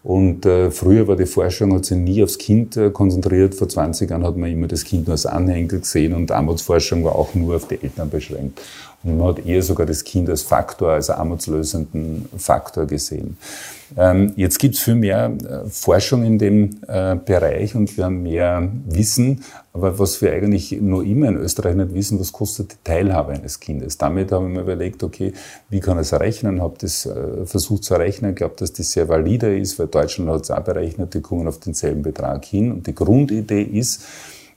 Und 0.04 0.44
äh, 0.46 0.70
früher 0.70 1.06
war 1.06 1.16
die 1.16 1.26
Forschung, 1.26 1.72
hat 1.74 1.84
sich 1.84 1.96
nie 1.96 2.22
aufs 2.22 2.36
Kind 2.36 2.76
äh, 2.76 2.90
konzentriert. 2.90 3.54
Vor 3.54 3.68
20 3.68 4.10
Jahren 4.10 4.24
hat 4.24 4.36
man 4.36 4.50
immer 4.50 4.66
das 4.66 4.84
Kind 4.84 5.06
nur 5.06 5.12
als 5.12 5.26
Anhänger 5.26 5.68
gesehen 5.68 6.12
und 6.12 6.30
Armutsforschung 6.30 7.04
war 7.04 7.14
auch 7.14 7.34
nur 7.34 7.56
auf 7.56 7.68
die 7.68 7.80
Eltern 7.80 8.10
beschränkt. 8.10 8.60
Und 9.04 9.18
man 9.18 9.28
hat 9.28 9.44
eher 9.44 9.62
sogar 9.62 9.86
das 9.86 10.04
Kind 10.04 10.28
als 10.28 10.42
Faktor, 10.42 10.92
als 10.92 11.10
armutslösenden 11.10 12.28
Faktor 12.36 12.86
gesehen. 12.86 13.36
Ähm, 13.96 14.32
jetzt 14.36 14.58
gibt 14.58 14.76
es 14.76 14.80
viel 14.80 14.94
mehr 14.94 15.26
äh, 15.26 15.68
Forschung 15.68 16.24
in 16.24 16.38
dem 16.38 16.70
äh, 16.86 17.16
Bereich 17.16 17.74
und 17.74 17.94
wir 17.96 18.04
haben 18.04 18.22
mehr 18.22 18.70
Wissen. 18.86 19.44
Aber 19.74 19.98
was 19.98 20.20
wir 20.22 20.32
eigentlich 20.32 20.72
nur 20.80 21.04
immer 21.04 21.28
in 21.28 21.36
Österreich 21.36 21.74
nicht 21.74 21.94
wissen, 21.94 22.20
was 22.20 22.32
kostet 22.32 22.72
die 22.72 22.76
Teilhabe 22.84 23.32
eines 23.32 23.58
Kindes? 23.58 23.98
Damit 23.98 24.30
habe 24.32 24.46
ich 24.46 24.52
mir 24.52 24.60
überlegt, 24.60 25.02
okay, 25.02 25.32
wie 25.68 25.80
kann 25.80 25.98
ich 25.98 26.02
es 26.02 26.12
errechnen? 26.12 26.62
Habe 26.62 26.76
das 26.78 27.06
äh, 27.06 27.44
versucht 27.44 27.84
zu 27.84 27.94
errechnen, 27.94 28.34
glaube, 28.34 28.54
dass 28.58 28.72
das 28.72 28.92
sehr 28.92 29.08
valide 29.08 29.58
ist, 29.58 29.78
weil 29.78 29.88
Deutschland 29.88 30.30
hat 30.30 30.42
es 30.42 30.50
auch 30.50 30.60
berechnet, 30.60 31.14
die 31.14 31.20
kommen 31.20 31.48
auf 31.48 31.58
denselben 31.58 32.02
Betrag 32.02 32.44
hin. 32.44 32.70
Und 32.72 32.86
die 32.86 32.94
Grundidee 32.94 33.62
ist, 33.62 34.04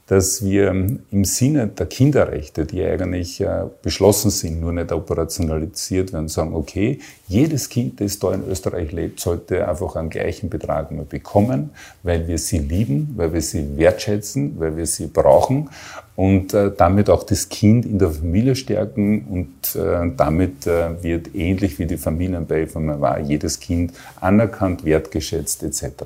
dass 0.08 0.46
wir 0.46 0.70
im 0.70 1.26
Sinne 1.26 1.68
der 1.68 1.88
Kinderrechte, 1.88 2.65
die 2.65 2.84
eigentlich 2.84 3.41
äh, 3.41 3.63
beschlossen 3.82 4.30
sind, 4.30 4.62
nur 4.62 4.72
nicht 4.72 4.91
operationalisiert 4.91 6.13
werden, 6.13 6.28
sagen, 6.28 6.54
okay, 6.54 7.00
jedes 7.28 7.70
Kind, 7.70 8.00
das 8.00 8.20
da 8.20 8.32
in 8.32 8.48
Österreich 8.48 8.91
lebt, 8.91 9.20
sollte 9.20 9.68
einfach 9.68 9.96
einen 9.96 10.12
gleichen 10.12 10.50
Betrag 10.50 10.91
mal 10.91 11.06
bekommen, 11.06 11.72
weil 12.04 12.28
wir 12.28 12.38
sie 12.38 12.60
lieben, 12.60 13.13
weil 13.15 13.34
wir 13.34 13.41
sie 13.41 13.78
wertschätzen, 13.78 14.60
weil 14.60 14.78
wir 14.78 14.86
sie 14.86 15.08
brauchen 15.08 15.72
und 16.15 16.54
äh, 16.54 16.72
damit 16.78 17.10
auch 17.10 17.24
das 17.24 17.50
Kind 17.50 17.88
in 17.88 17.98
der 17.98 18.12
Familie 18.12 18.56
stärken 18.56 19.26
und 19.26 19.76
äh, 19.76 20.12
damit 20.15 20.65
wird 20.65 21.34
ähnlich 21.34 21.80
wie 21.80 21.86
die 21.86 21.98
Familienbeihilfe 21.98 22.76
war 23.02 23.20
jedes 23.20 23.60
Kind 23.60 23.94
anerkannt, 24.22 24.86
wertgeschätzt 24.86 25.63
etc. 25.63 26.04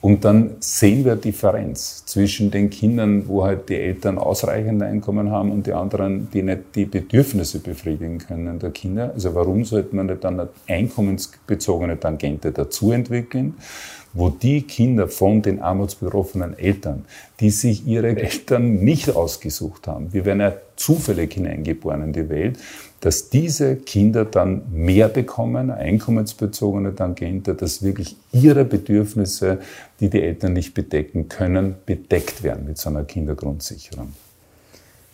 Und 0.00 0.24
dann 0.24 0.56
sehen 0.60 1.04
wir 1.04 1.16
Differenz 1.16 2.04
zwischen 2.06 2.52
den 2.52 2.70
Kindern, 2.70 3.26
wo 3.26 3.44
halt 3.44 3.68
die 3.68 3.74
Eltern 3.74 4.16
ausreichend 4.16 4.80
Einkommen 4.82 5.30
haben 5.30 5.50
und 5.50 5.66
die 5.66 5.72
anderen, 5.72 6.30
die 6.30 6.42
nicht 6.42 6.76
die 6.76 6.84
Bedürfnisse 6.84 7.58
befriedigen 7.58 8.18
können 8.18 8.60
der 8.60 8.70
Kinder. 8.70 9.12
Also 9.12 9.34
warum 9.34 9.64
sollte 9.64 9.96
man 9.96 10.06
nicht 10.06 10.22
dann 10.22 10.38
eine 10.38 10.48
einkommensbezogene 10.68 11.98
Tangente 11.98 12.52
dazu 12.52 12.92
entwickeln? 12.92 13.54
wo 14.14 14.30
die 14.30 14.62
Kinder 14.62 15.08
von 15.08 15.42
den 15.42 15.60
armutsbetroffenen 15.60 16.58
Eltern, 16.58 17.04
die 17.40 17.50
sich 17.50 17.86
ihre 17.86 18.16
Eltern 18.16 18.76
nicht 18.76 19.14
ausgesucht 19.14 19.86
haben, 19.86 20.12
wir 20.12 20.24
werden 20.24 20.40
ja 20.40 20.54
zufällig 20.76 21.34
hineingeboren 21.34 22.02
in 22.02 22.12
die 22.12 22.28
Welt, 22.28 22.58
dass 23.00 23.30
diese 23.30 23.76
Kinder 23.76 24.24
dann 24.24 24.62
mehr 24.72 25.08
bekommen, 25.08 25.70
einkommensbezogene 25.70 26.94
Tangente, 26.94 27.54
dass 27.54 27.82
wirklich 27.82 28.16
ihre 28.32 28.64
Bedürfnisse, 28.64 29.58
die 30.00 30.10
die 30.10 30.22
Eltern 30.22 30.52
nicht 30.54 30.74
bedecken 30.74 31.28
können, 31.28 31.76
bedeckt 31.86 32.42
werden 32.42 32.66
mit 32.66 32.78
so 32.78 32.90
einer 32.90 33.04
Kindergrundsicherung. 33.04 34.12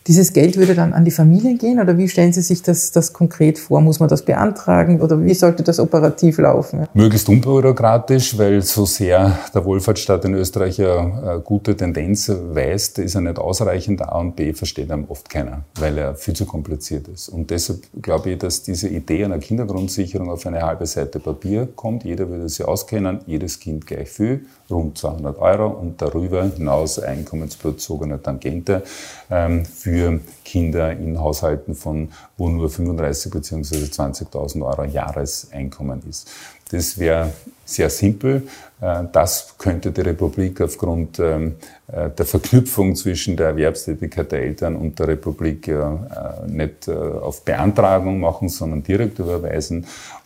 Dieses 0.07 0.33
Geld 0.33 0.55
würde 0.57 0.75
dann 0.75 0.93
an 0.93 1.03
die 1.03 1.09
Familien 1.09 1.57
gehen 1.57 1.79
oder 1.79 1.97
wie 1.97 2.07
stellen 2.07 2.31
Sie 2.31 2.43
sich 2.43 2.61
das, 2.61 2.91
das 2.91 3.11
konkret 3.11 3.57
vor? 3.57 3.81
Muss 3.81 3.99
man 3.99 4.07
das 4.07 4.21
beantragen 4.21 5.01
oder 5.01 5.19
wie 5.23 5.33
sollte 5.33 5.63
das 5.63 5.79
operativ 5.79 6.37
laufen? 6.37 6.85
Möglichst 6.93 7.27
unbürokratisch, 7.27 8.37
weil 8.37 8.61
so 8.61 8.85
sehr 8.85 9.39
der 9.51 9.65
Wohlfahrtsstaat 9.65 10.23
in 10.25 10.35
Österreich 10.35 10.77
ja 10.77 10.99
eine 10.99 11.41
gute 11.43 11.75
Tendenz 11.75 12.29
weist, 12.29 12.99
ist 12.99 13.15
er 13.15 13.21
nicht 13.21 13.39
ausreichend. 13.39 14.03
A 14.03 14.19
und 14.19 14.35
B 14.35 14.53
versteht 14.53 14.91
einem 14.91 15.05
oft 15.09 15.27
keiner, 15.27 15.63
weil 15.79 15.97
er 15.97 16.13
viel 16.13 16.35
zu 16.35 16.45
kompliziert 16.45 17.07
ist. 17.07 17.27
Und 17.27 17.49
deshalb 17.49 17.79
glaube 17.99 18.29
ich, 18.29 18.37
dass 18.37 18.61
diese 18.61 18.87
Idee 18.87 19.25
einer 19.25 19.39
Kindergrundsicherung 19.39 20.29
auf 20.29 20.45
eine 20.45 20.61
halbe 20.61 20.85
Seite 20.85 21.19
Papier 21.19 21.67
kommt. 21.75 22.03
Jeder 22.03 22.29
würde 22.29 22.47
sie 22.47 22.63
auskennen, 22.63 23.21
jedes 23.25 23.59
Kind 23.59 23.87
gleich 23.87 24.09
viel, 24.09 24.45
rund 24.69 24.97
200 24.97 25.37
Euro 25.39 25.67
und 25.67 26.01
darüber 26.01 26.43
hinaus 26.43 26.99
einkommensbezogene 26.99 28.21
Tangente 28.21 28.83
ähm, 29.29 29.65
für 29.65 30.19
Kinder 30.43 30.91
in 30.91 31.19
Haushalten 31.19 31.75
von, 31.75 32.09
wo 32.37 32.49
nur 32.49 32.69
35 32.69 33.31
bzw. 33.31 33.75
20.000 33.85 34.65
Euro 34.65 34.83
Jahreseinkommen 34.85 36.01
ist. 36.09 36.29
Das 36.71 36.97
wäre 36.97 37.31
sehr 37.63 37.89
simpel. 37.89 38.47
Äh, 38.81 39.03
das 39.11 39.55
könnte 39.57 39.91
die 39.91 40.01
Republik 40.01 40.61
aufgrund 40.61 41.19
ähm, 41.19 41.55
äh, 41.87 42.09
der 42.09 42.25
Verknüpfung 42.25 42.95
zwischen 42.95 43.37
der 43.37 43.47
Erwerbstätigkeit 43.47 44.31
der 44.31 44.41
Eltern 44.43 44.75
und 44.75 44.97
der 44.99 45.09
Republik 45.09 45.67
äh, 45.67 45.75
nicht 46.47 46.89
auf 46.89 47.43
Beantragung 47.43 48.19
machen, 48.19 48.49
sondern 48.49 48.83
direkt 48.83 49.19
überweisen. 49.19 49.85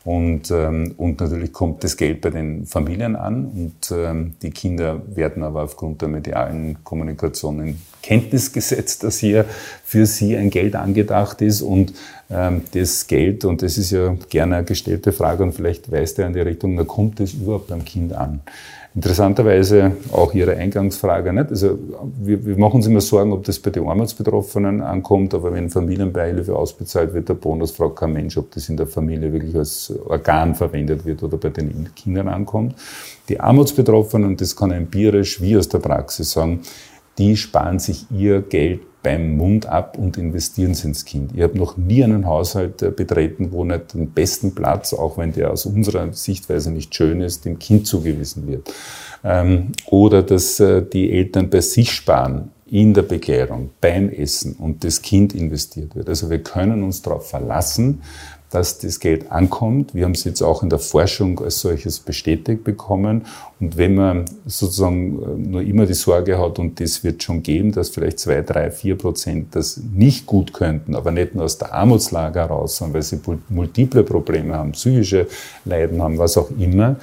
Und, 0.10 0.50
ähm, 0.50 0.96
und 0.98 1.22
natürlich 1.22 1.54
kommt 1.54 1.84
das 1.84 1.96
Geld 1.96 2.22
bei 2.22 2.32
den 2.32 2.66
Familien 2.66 3.16
an 3.16 3.46
und 3.46 3.96
ähm, 3.96 4.34
die 4.42 4.50
Kinder 4.50 5.04
werden 5.06 5.44
aber 5.44 5.62
aufgrund 5.62 6.02
der 6.02 6.10
medialen 6.10 6.84
Kommunikation 6.84 7.60
in 7.60 7.82
Kenntnis 8.02 8.52
gesetzt, 8.52 9.04
dass 9.04 9.20
hier 9.20 9.46
für 9.84 10.08
sie 10.08 10.36
ein 10.36 10.50
Geld 10.50 10.76
angedacht 10.76 11.44
ist 11.44 11.62
und 11.62 11.94
ähm, 12.32 12.64
das 12.72 13.06
Geld, 13.06 13.46
und 13.46 13.62
das 13.62 13.78
ist 13.78 13.92
ja 13.92 14.16
gerne 14.32 14.56
eine 14.56 14.66
gestellte 14.66 15.12
Frage 15.12 15.44
und 15.44 15.52
vielleicht 15.52 15.92
weist 15.92 16.18
er 16.18 16.26
in 16.26 16.34
die 16.34 16.40
Richtung, 16.40 16.76
da 16.76 16.86
kommt 16.86 17.20
es 17.20 17.34
überhaupt 17.34 17.68
beim 17.68 17.86
Kind 17.86 18.14
an? 18.14 18.42
Interessanterweise 18.96 19.92
auch 20.12 20.34
Ihre 20.34 20.56
Eingangsfrage 20.58 21.32
nicht. 21.32 21.52
Also 21.52 21.78
wir, 22.20 22.44
wir 22.44 22.58
machen 22.58 22.78
uns 22.78 22.88
immer 22.88 23.02
Sorgen, 23.02 23.32
ob 23.34 23.44
das 23.44 23.60
bei 23.60 23.70
den 23.70 23.88
Armutsbetroffenen 23.88 24.82
ankommt, 24.82 25.34
aber 25.36 25.54
wenn 25.54 25.70
Familienbeihilfe 25.70 26.56
ausbezahlt 26.56 27.14
wird, 27.14 27.30
der 27.30 27.36
Bonus 27.36 27.72
fragt 27.72 27.98
kein 27.98 28.14
Mensch, 28.14 28.36
ob 28.38 28.50
das 28.52 28.68
in 28.68 28.78
der 28.78 28.88
Familie 28.88 29.32
wirklich 29.32 29.56
als 29.56 29.94
Organ 30.08 30.56
verwendet 30.56 31.06
wird 31.06 31.22
oder 31.22 31.38
bei 31.38 31.50
den 31.50 31.90
Kindern 31.96 32.28
ankommt. 32.28 32.74
Die 33.30 33.40
Armutsbetroffenen, 33.40 34.36
das 34.36 34.56
kann 34.56 34.72
empirisch 34.72 35.40
wie 35.40 35.56
aus 35.56 35.70
der 35.70 35.80
Praxis 35.80 36.32
sagen, 36.32 36.62
die 37.20 37.38
sparen 37.38 37.78
sich 37.78 38.08
ihr 38.10 38.42
Geld 38.42 38.82
beim 39.02 39.38
Mund 39.38 39.66
ab 39.66 39.98
und 39.98 40.18
investieren 40.18 40.74
sie 40.74 40.88
ins 40.88 41.06
Kind. 41.06 41.32
Ich 41.34 41.42
habe 41.42 41.58
noch 41.58 41.78
nie 41.78 42.04
einen 42.04 42.26
Haushalt 42.26 42.82
äh, 42.82 42.92
betreten, 42.92 43.52
wo 43.52 43.64
nicht 43.64 43.94
den 43.94 44.12
besten 44.12 44.54
Platz, 44.54 44.94
auch 44.94 45.18
wenn 45.18 45.32
der 45.32 45.52
aus 45.52 45.66
unserer 45.66 46.12
Sichtweise 46.14 46.72
nicht 46.72 46.94
schön 46.94 47.22
ist, 47.22 47.46
dem 47.46 47.60
Kind 47.60 47.88
zugewiesen 47.88 48.48
wird. 48.48 48.74
Ähm, 49.24 49.72
oder 49.86 50.22
dass 50.22 50.60
äh, 50.60 50.82
die 50.82 51.12
Eltern 51.12 51.50
bei 51.50 51.62
sich 51.62 51.92
sparen 51.92 52.52
in 52.66 52.94
der 52.94 53.02
Bekleidung, 53.02 53.72
beim 53.82 54.10
Essen 54.10 54.54
und 54.54 54.84
das 54.84 55.02
Kind 55.02 55.34
investiert 55.34 55.96
wird. 55.96 56.08
Also 56.08 56.30
wir 56.30 56.40
können 56.40 56.84
uns 56.84 57.02
darauf 57.02 57.28
verlassen, 57.28 58.02
dass 58.50 58.80
das 58.80 59.00
Geld 59.00 59.32
ankommt. 59.32 59.94
Wir 59.94 60.06
haben 60.06 60.14
es 60.14 60.24
jetzt 60.24 60.42
auch 60.42 60.64
in 60.64 60.70
der 60.70 60.80
Forschung 60.80 61.40
als 61.40 61.60
solches 61.60 62.00
bestätigt 62.00 62.64
bekommen. 62.64 63.26
Und 63.60 63.78
wenn 63.78 63.96
man 63.96 64.26
sozusagen 64.46 65.22
äh, 65.22 65.50
nur 65.50 65.62
immer 65.62 65.86
die 65.86 65.94
Sorge 65.94 66.40
hat, 66.40 66.58
und 66.58 66.80
das 66.80 67.04
wird 67.04 67.22
schon 67.22 67.44
geben, 67.44 67.72
dass 67.72 67.90
vielleicht 67.90 68.20
zwei, 68.20 68.42
drei, 68.42 68.72
vier 68.72 68.98
Prozent 68.98 69.56
das 69.56 69.78
nicht 69.78 70.26
gut 70.26 70.54
könnten, 70.54 70.96
aber 70.96 71.12
nicht 71.12 71.36
nur 71.36 71.46
aus 71.46 71.58
der 71.58 71.74
Armutslage 71.74 72.40
heraus, 72.40 72.78
sondern 72.78 72.96
weil 72.96 73.04
sie 73.04 73.20
multiple 73.50 74.04
Probleme 74.04 74.56
haben, 74.56 74.72
psychische 74.72 75.28
Leiden 75.66 76.02
haben, 76.02 76.18
was 76.18 76.38
auch 76.38 76.50
immer, 76.58 76.96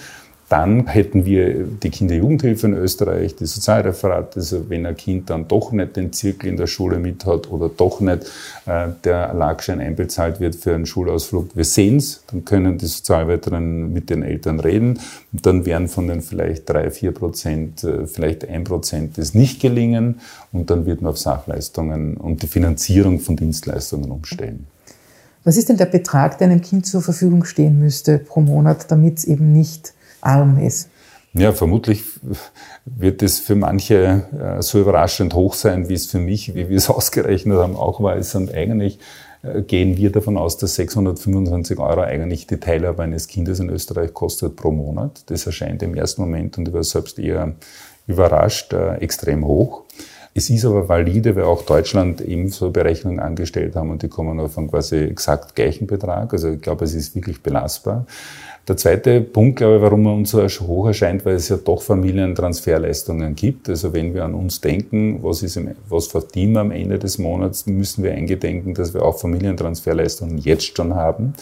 dann 0.49 0.87
hätten 0.87 1.25
wir 1.25 1.65
die 1.65 1.91
Kinder-Jugendhilfe 1.91 2.69
in 2.69 2.75
Österreich, 2.75 3.35
die 3.35 3.47
Sozialreferat, 3.47 4.37
also 4.37 4.71
wenn 4.71 4.87
ein 4.87 4.97
Kind 4.97 5.29
dann 5.29 5.49
doch 5.49 5.73
nicht 5.73 5.97
den 5.97 6.13
Zirkel 6.13 6.49
in 6.49 6.57
der 6.57 6.69
Schule 6.69 7.01
mit 7.01 7.27
hat 7.27 7.51
oder 7.51 7.69
doch 7.69 8.01
nicht 8.01 8.31
äh, 8.67 8.89
der 9.03 9.35
Lagschein 9.35 9.81
einbezahlt 9.81 10.39
wird 10.39 10.55
für 10.55 10.75
einen 10.75 10.87
Schulausflug. 10.87 11.57
Wir 11.57 11.65
sehen 11.65 11.97
es, 11.97 12.23
dann 12.31 12.45
können 12.45 12.79
die 12.79 12.87
Sozialarbeiterinnen 12.87 13.93
mit 13.93 14.09
den 14.09 14.23
Eltern 14.23 14.61
reden 14.61 15.01
und 15.33 15.45
dann 15.45 15.67
werden 15.67 15.89
von 15.89 16.07
den 16.07 16.23
vielleicht 16.23 16.69
drei, 16.69 16.91
vier 16.93 17.11
Prozent, 17.11 17.83
äh, 17.83 18.07
vielleicht 18.07 18.49
ein 18.49 18.63
Prozent 18.63 19.19
das 19.19 19.35
nicht 19.35 19.61
gelingen 19.61 20.21
und 20.53 20.71
dann 20.71 20.87
wird 20.87 21.03
man 21.03 21.11
auf 21.11 21.19
Sachleistungen 21.19 22.17
und 22.17 22.43
die 22.43 22.47
Finanzierung 22.47 23.19
von 23.19 23.37
Dienstleistungen 23.37 24.13
umstellen. 24.13 24.69
Was 25.43 25.57
ist 25.57 25.69
denn 25.69 25.77
der 25.77 25.87
Betrag, 25.87 26.39
der 26.39 26.49
einem 26.49 26.61
Kind 26.61 26.87
zur 26.87 27.03
Verfügung 27.03 27.45
stehen 27.45 27.79
müsste 27.79 28.19
pro 28.19 28.41
Monat, 28.41 28.91
damit 28.91 29.19
es 29.19 29.25
eben 29.25 29.53
nicht 29.53 29.93
arm 30.27 30.59
ist. 30.59 30.91
Ja, 31.39 31.53
vermutlich 31.53 32.03
wird 32.87 33.23
es 33.23 33.41
für 33.41 33.57
manche 33.57 34.25
äh, 34.41 34.63
so 34.63 34.81
überraschend 34.81 35.35
hoch 35.35 35.53
sein, 35.53 35.89
wie 35.89 35.95
es 35.95 36.07
für 36.07 36.19
mich, 36.19 36.55
wie 36.55 36.71
wir 36.71 36.77
es 36.77 36.89
ausgerechnet 36.91 37.59
haben, 37.59 37.77
auch 37.77 38.03
war 38.03 38.17
es. 38.17 38.35
Und 38.35 38.55
eigentlich 38.55 38.99
äh, 39.43 39.63
gehen 39.63 39.99
wir 39.99 40.11
davon 40.11 40.39
aus, 40.39 40.57
dass 40.57 40.77
625 40.77 41.79
Euro 41.79 42.01
eigentlich 42.01 42.47
die 42.47 42.57
Teilhabe 42.57 43.03
eines 43.03 43.29
Kindes 43.29 43.61
in 43.61 43.69
Österreich 43.69 44.15
kostet 44.15 44.57
pro 44.57 44.71
Monat. 44.71 45.25
Das 45.27 45.47
erscheint 45.47 45.83
im 45.83 45.95
ersten 45.95 46.23
Moment, 46.23 46.57
und 46.57 46.69
ich 46.69 46.75
war 46.75 46.85
selbst 46.85 47.19
eher 47.19 47.53
überrascht, 48.07 48.73
äh, 48.73 48.95
extrem 48.97 49.45
hoch. 49.45 49.83
Es 50.33 50.51
ist 50.51 50.67
aber 50.67 50.87
valide, 50.87 51.35
weil 51.35 51.45
auch 51.45 51.63
Deutschland 51.63 52.21
ebenso 52.21 52.71
Berechnungen 52.71 53.21
angestellt 53.21 53.75
haben 53.75 53.91
und 53.91 54.03
die 54.03 54.09
kommen 54.09 54.39
auf 54.39 54.59
einen 54.59 54.71
quasi 54.71 54.97
exakt 54.97 55.55
gleichen 55.55 55.87
Betrag. 55.87 56.31
Also 56.33 56.51
ich 56.51 56.61
glaube, 56.61 56.85
es 56.85 56.95
ist 56.95 57.15
wirklich 57.15 57.43
belastbar. 57.43 58.07
Der 58.69 58.77
zweite 58.77 59.21
Punkt, 59.21 59.59
glaube 59.59 59.77
ich, 59.77 59.83
warum 59.83 60.07
er 60.07 60.15
uns 60.15 60.33
so 60.33 60.43
hoch 60.43 60.89
erscheint, 60.89 61.25
weil 61.25 61.37
es 61.37 61.49
ja 61.49 61.57
doch 61.57 61.83
Familientransferleistungen 61.83 63.37
gibt. 63.37 63.69
Also 63.69 63.95
wenn 63.95 64.13
wir 64.13 64.25
an 64.25 64.35
uns 64.35 64.61
denken, 64.61 65.21
was, 65.23 65.45
ist 65.45 65.57
im, 65.57 65.71
was 65.89 66.09
verdienen 66.09 66.55
wir 66.55 66.63
am 66.63 66.73
Ende 66.73 66.99
des 66.99 67.19
Monats, 67.19 67.67
müssen 67.67 68.03
wir 68.03 68.11
eingedenken, 68.11 68.75
dass 68.75 68.93
wir 68.93 69.03
auch 69.03 69.21
Familientransferleistungen 69.21 70.39
jetzt 70.39 70.77
schon 70.77 70.97
haben 70.97 71.35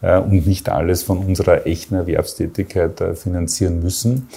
äh, 0.00 0.18
und 0.18 0.46
nicht 0.46 0.70
alles 0.70 1.02
von 1.02 1.18
unserer 1.18 1.66
echten 1.66 1.96
Erwerbstätigkeit 1.96 2.98
äh, 3.02 3.14
finanzieren 3.14 3.82
müssen. 3.82 4.28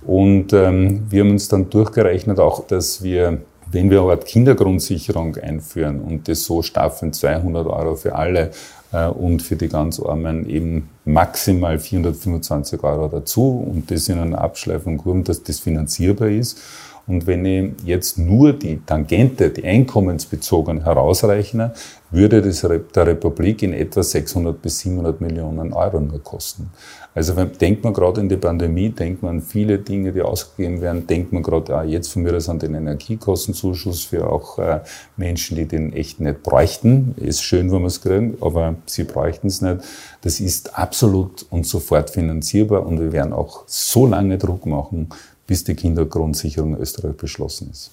Und 0.00 0.54
ähm, 0.54 1.02
wir 1.10 1.20
haben 1.20 1.32
uns 1.32 1.48
dann 1.48 1.68
durchgerechnet 1.68 2.40
auch, 2.40 2.66
dass 2.66 3.02
wir 3.02 3.42
wenn 3.72 3.88
wir 3.88 4.00
Art 4.00 4.26
Kindergrundsicherung 4.26 5.36
einführen 5.36 6.00
und 6.00 6.26
das 6.26 6.42
so 6.42 6.60
staffeln, 6.60 7.12
200 7.12 7.68
Euro 7.68 7.94
für 7.94 8.16
alle 8.16 8.50
und 8.92 9.42
für 9.42 9.56
die 9.56 9.68
ganz 9.68 10.00
Armen 10.00 10.48
eben 10.48 10.88
maximal 11.04 11.78
425 11.78 12.82
Euro 12.82 13.08
dazu 13.08 13.64
und 13.70 13.90
das 13.90 14.08
in 14.08 14.18
einer 14.18 14.40
Abschleifung 14.40 14.98
dass 15.24 15.42
das 15.42 15.60
finanzierbar 15.60 16.28
ist. 16.28 16.58
Und 17.06 17.26
wenn 17.26 17.44
ich 17.44 17.72
jetzt 17.84 18.18
nur 18.18 18.52
die 18.52 18.80
Tangente, 18.84 19.50
die 19.50 19.64
einkommensbezogene 19.64 20.84
herausrechne, 20.84 21.72
würde 22.10 22.42
das 22.42 22.60
der 22.60 23.06
Republik 23.06 23.62
in 23.62 23.72
etwa 23.72 24.02
600 24.02 24.60
bis 24.60 24.80
700 24.80 25.20
Millionen 25.20 25.72
Euro 25.72 26.00
nur 26.00 26.22
kosten. 26.22 26.70
Also 27.12 27.34
wenn, 27.34 27.52
denkt 27.58 27.82
man 27.82 27.92
gerade 27.92 28.20
in 28.20 28.28
die 28.28 28.36
Pandemie, 28.36 28.90
denkt 28.90 29.22
man 29.22 29.36
an 29.36 29.42
viele 29.42 29.78
Dinge, 29.78 30.12
die 30.12 30.22
ausgegeben 30.22 30.80
werden, 30.80 31.08
denkt 31.08 31.32
man 31.32 31.42
gerade 31.42 31.76
ah, 31.76 31.82
jetzt 31.82 32.12
von 32.12 32.22
mir 32.22 32.32
das 32.32 32.48
an 32.48 32.60
den 32.60 32.74
Energiekostenzuschuss 32.74 34.04
für 34.04 34.30
auch 34.30 34.58
äh, 34.58 34.80
Menschen, 35.16 35.56
die 35.56 35.66
den 35.66 35.92
echt 35.92 36.20
nicht 36.20 36.44
bräuchten. 36.44 37.14
Ist 37.16 37.42
schön, 37.42 37.72
wenn 37.72 37.80
wir 37.80 37.88
es 37.88 38.00
kriegen, 38.00 38.38
aber 38.40 38.76
sie 38.86 39.04
bräuchten 39.04 39.48
es 39.48 39.60
nicht. 39.60 39.78
Das 40.22 40.38
ist 40.38 40.78
absolut 40.78 41.46
und 41.50 41.66
sofort 41.66 42.10
finanzierbar 42.10 42.86
und 42.86 43.00
wir 43.00 43.12
werden 43.12 43.32
auch 43.32 43.64
so 43.66 44.06
lange 44.06 44.38
Druck 44.38 44.66
machen, 44.66 45.08
bis 45.50 45.64
die 45.64 45.74
Kindergrundsicherung 45.74 46.76
in 46.76 46.80
Österreich 46.80 47.16
beschlossen 47.16 47.70
ist. 47.72 47.90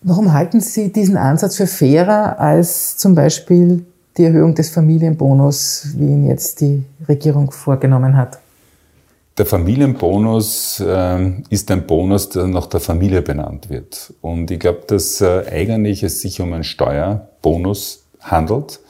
Warum 0.00 0.32
halten 0.32 0.62
Sie 0.62 0.90
diesen 0.90 1.18
Ansatz 1.18 1.56
für 1.56 1.66
fairer 1.66 2.40
als 2.40 2.96
zum 2.96 3.14
Beispiel 3.14 3.84
die 4.16 4.24
Erhöhung 4.24 4.54
des 4.54 4.70
Familienbonus, 4.70 5.88
wie 5.94 6.06
ihn 6.06 6.26
jetzt 6.26 6.62
die 6.62 6.82
Regierung 7.06 7.50
vorgenommen 7.50 8.16
hat? 8.16 8.38
Der 9.36 9.44
Familienbonus 9.44 10.80
äh, 10.80 11.32
ist 11.50 11.70
ein 11.70 11.86
Bonus, 11.86 12.30
der 12.30 12.46
nach 12.46 12.66
der 12.66 12.80
Familie 12.80 13.20
benannt 13.20 13.68
wird. 13.68 14.14
Und 14.22 14.50
ich 14.50 14.58
glaube, 14.58 14.84
dass 14.86 15.20
äh, 15.20 15.44
eigentlich 15.52 16.02
es 16.02 16.22
sich 16.22 16.40
um 16.40 16.54
einen 16.54 16.64
Steuerbonus 16.64 18.04
handelt. 18.20 18.80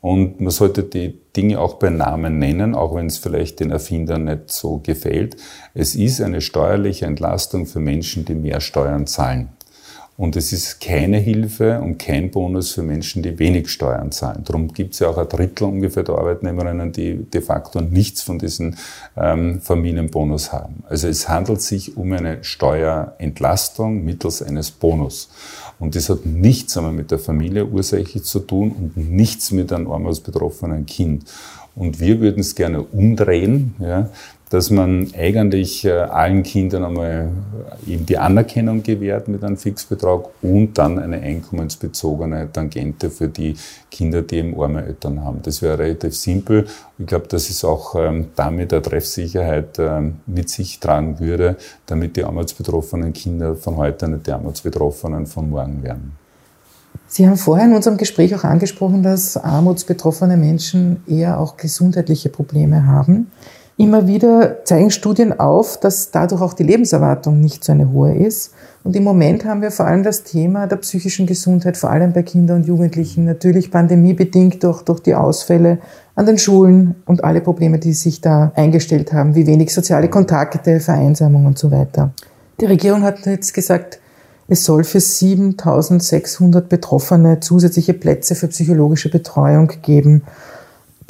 Und 0.00 0.40
man 0.40 0.50
sollte 0.50 0.82
die 0.82 1.18
Dinge 1.36 1.60
auch 1.60 1.74
bei 1.74 1.90
Namen 1.90 2.38
nennen, 2.38 2.74
auch 2.74 2.94
wenn 2.94 3.06
es 3.06 3.18
vielleicht 3.18 3.60
den 3.60 3.70
Erfindern 3.70 4.24
nicht 4.24 4.50
so 4.50 4.78
gefällt. 4.78 5.36
Es 5.74 5.94
ist 5.94 6.20
eine 6.22 6.40
steuerliche 6.40 7.06
Entlastung 7.06 7.66
für 7.66 7.80
Menschen, 7.80 8.24
die 8.24 8.34
mehr 8.34 8.60
Steuern 8.60 9.06
zahlen. 9.06 9.50
Und 10.20 10.36
es 10.36 10.52
ist 10.52 10.82
keine 10.82 11.16
Hilfe 11.16 11.80
und 11.80 11.96
kein 11.96 12.30
Bonus 12.30 12.72
für 12.72 12.82
Menschen, 12.82 13.22
die 13.22 13.38
wenig 13.38 13.70
Steuern 13.70 14.12
zahlen. 14.12 14.44
Darum 14.44 14.68
gibt 14.68 14.92
es 14.92 14.98
ja 14.98 15.08
auch 15.08 15.16
ein 15.16 15.26
Drittel 15.26 15.64
ungefähr 15.64 16.02
der 16.02 16.16
Arbeitnehmerinnen, 16.16 16.92
die 16.92 17.24
de 17.24 17.40
facto 17.40 17.80
nichts 17.80 18.20
von 18.20 18.38
diesem 18.38 18.74
ähm, 19.16 19.62
Familienbonus 19.62 20.52
haben. 20.52 20.84
Also 20.86 21.08
es 21.08 21.30
handelt 21.30 21.62
sich 21.62 21.96
um 21.96 22.12
eine 22.12 22.44
Steuerentlastung 22.44 24.04
mittels 24.04 24.42
eines 24.42 24.70
Bonus. 24.70 25.30
Und 25.78 25.96
das 25.96 26.10
hat 26.10 26.26
nichts 26.26 26.76
einmal 26.76 26.92
mit 26.92 27.10
der 27.10 27.18
Familie 27.18 27.64
ursächlich 27.64 28.24
zu 28.24 28.40
tun 28.40 28.72
und 28.72 28.98
nichts 28.98 29.52
mit 29.52 29.72
einem 29.72 29.90
armutsbetroffenen 29.90 30.84
Kind. 30.84 31.24
Und 31.74 31.98
wir 31.98 32.20
würden 32.20 32.40
es 32.40 32.54
gerne 32.54 32.82
umdrehen, 32.82 33.74
ja, 33.78 34.10
dass 34.50 34.68
man 34.70 35.06
eigentlich 35.16 35.84
äh, 35.84 35.92
allen 35.92 36.42
Kindern 36.42 36.84
einmal 36.84 37.28
eben 37.86 38.04
die 38.04 38.18
Anerkennung 38.18 38.82
gewährt 38.82 39.28
mit 39.28 39.44
einem 39.44 39.56
Fixbetrag 39.56 40.24
und 40.42 40.76
dann 40.76 40.98
eine 40.98 41.20
einkommensbezogene 41.20 42.50
Tangente 42.52 43.10
für 43.10 43.28
die 43.28 43.54
Kinder, 43.90 44.22
die 44.22 44.38
eben 44.38 44.60
arme 44.60 44.84
Eltern 44.84 45.24
haben. 45.24 45.40
Das 45.42 45.62
wäre 45.62 45.78
relativ 45.78 46.16
simpel. 46.16 46.66
Ich 46.98 47.06
glaube, 47.06 47.28
dass 47.28 47.48
es 47.48 47.64
auch 47.64 47.94
ähm, 47.94 48.30
damit 48.34 48.72
eine 48.72 48.82
Treffsicherheit 48.82 49.78
ähm, 49.78 50.16
mit 50.26 50.50
sich 50.50 50.80
tragen 50.80 51.20
würde, 51.20 51.56
damit 51.86 52.16
die 52.16 52.24
armutsbetroffenen 52.24 53.12
Kinder 53.12 53.54
von 53.54 53.76
heute 53.76 54.08
nicht 54.08 54.26
die 54.26 54.32
armutsbetroffenen 54.32 55.26
von 55.26 55.48
morgen 55.48 55.82
werden. 55.84 56.12
Sie 57.06 57.26
haben 57.26 57.36
vorher 57.36 57.66
in 57.66 57.74
unserem 57.74 57.96
Gespräch 57.96 58.34
auch 58.34 58.44
angesprochen, 58.44 59.02
dass 59.04 59.36
armutsbetroffene 59.36 60.36
Menschen 60.36 61.02
eher 61.06 61.38
auch 61.38 61.56
gesundheitliche 61.56 62.28
Probleme 62.28 62.86
haben. 62.86 63.30
Immer 63.80 64.06
wieder 64.06 64.62
zeigen 64.66 64.90
Studien 64.90 65.40
auf, 65.40 65.80
dass 65.80 66.10
dadurch 66.10 66.42
auch 66.42 66.52
die 66.52 66.64
Lebenserwartung 66.64 67.40
nicht 67.40 67.64
so 67.64 67.72
eine 67.72 67.90
hohe 67.90 68.14
ist. 68.14 68.52
Und 68.84 68.94
im 68.94 69.04
Moment 69.04 69.46
haben 69.46 69.62
wir 69.62 69.70
vor 69.70 69.86
allem 69.86 70.02
das 70.02 70.22
Thema 70.22 70.66
der 70.66 70.76
psychischen 70.76 71.24
Gesundheit, 71.26 71.78
vor 71.78 71.88
allem 71.88 72.12
bei 72.12 72.22
Kindern 72.22 72.58
und 72.58 72.66
Jugendlichen, 72.66 73.24
natürlich 73.24 73.70
pandemiebedingt 73.70 74.62
durch, 74.64 74.82
durch 74.82 75.00
die 75.00 75.14
Ausfälle 75.14 75.78
an 76.14 76.26
den 76.26 76.36
Schulen 76.36 76.96
und 77.06 77.24
alle 77.24 77.40
Probleme, 77.40 77.78
die 77.78 77.94
sich 77.94 78.20
da 78.20 78.52
eingestellt 78.54 79.14
haben, 79.14 79.34
wie 79.34 79.46
wenig 79.46 79.72
soziale 79.72 80.10
Kontakte, 80.10 80.78
Vereinsamung 80.78 81.46
und 81.46 81.58
so 81.58 81.70
weiter. 81.70 82.12
Die 82.60 82.66
Regierung 82.66 83.02
hat 83.02 83.24
jetzt 83.24 83.54
gesagt, 83.54 83.98
es 84.46 84.62
soll 84.62 84.84
für 84.84 85.00
7600 85.00 86.68
Betroffene 86.68 87.40
zusätzliche 87.40 87.94
Plätze 87.94 88.34
für 88.34 88.48
psychologische 88.48 89.08
Betreuung 89.08 89.72
geben. 89.80 90.24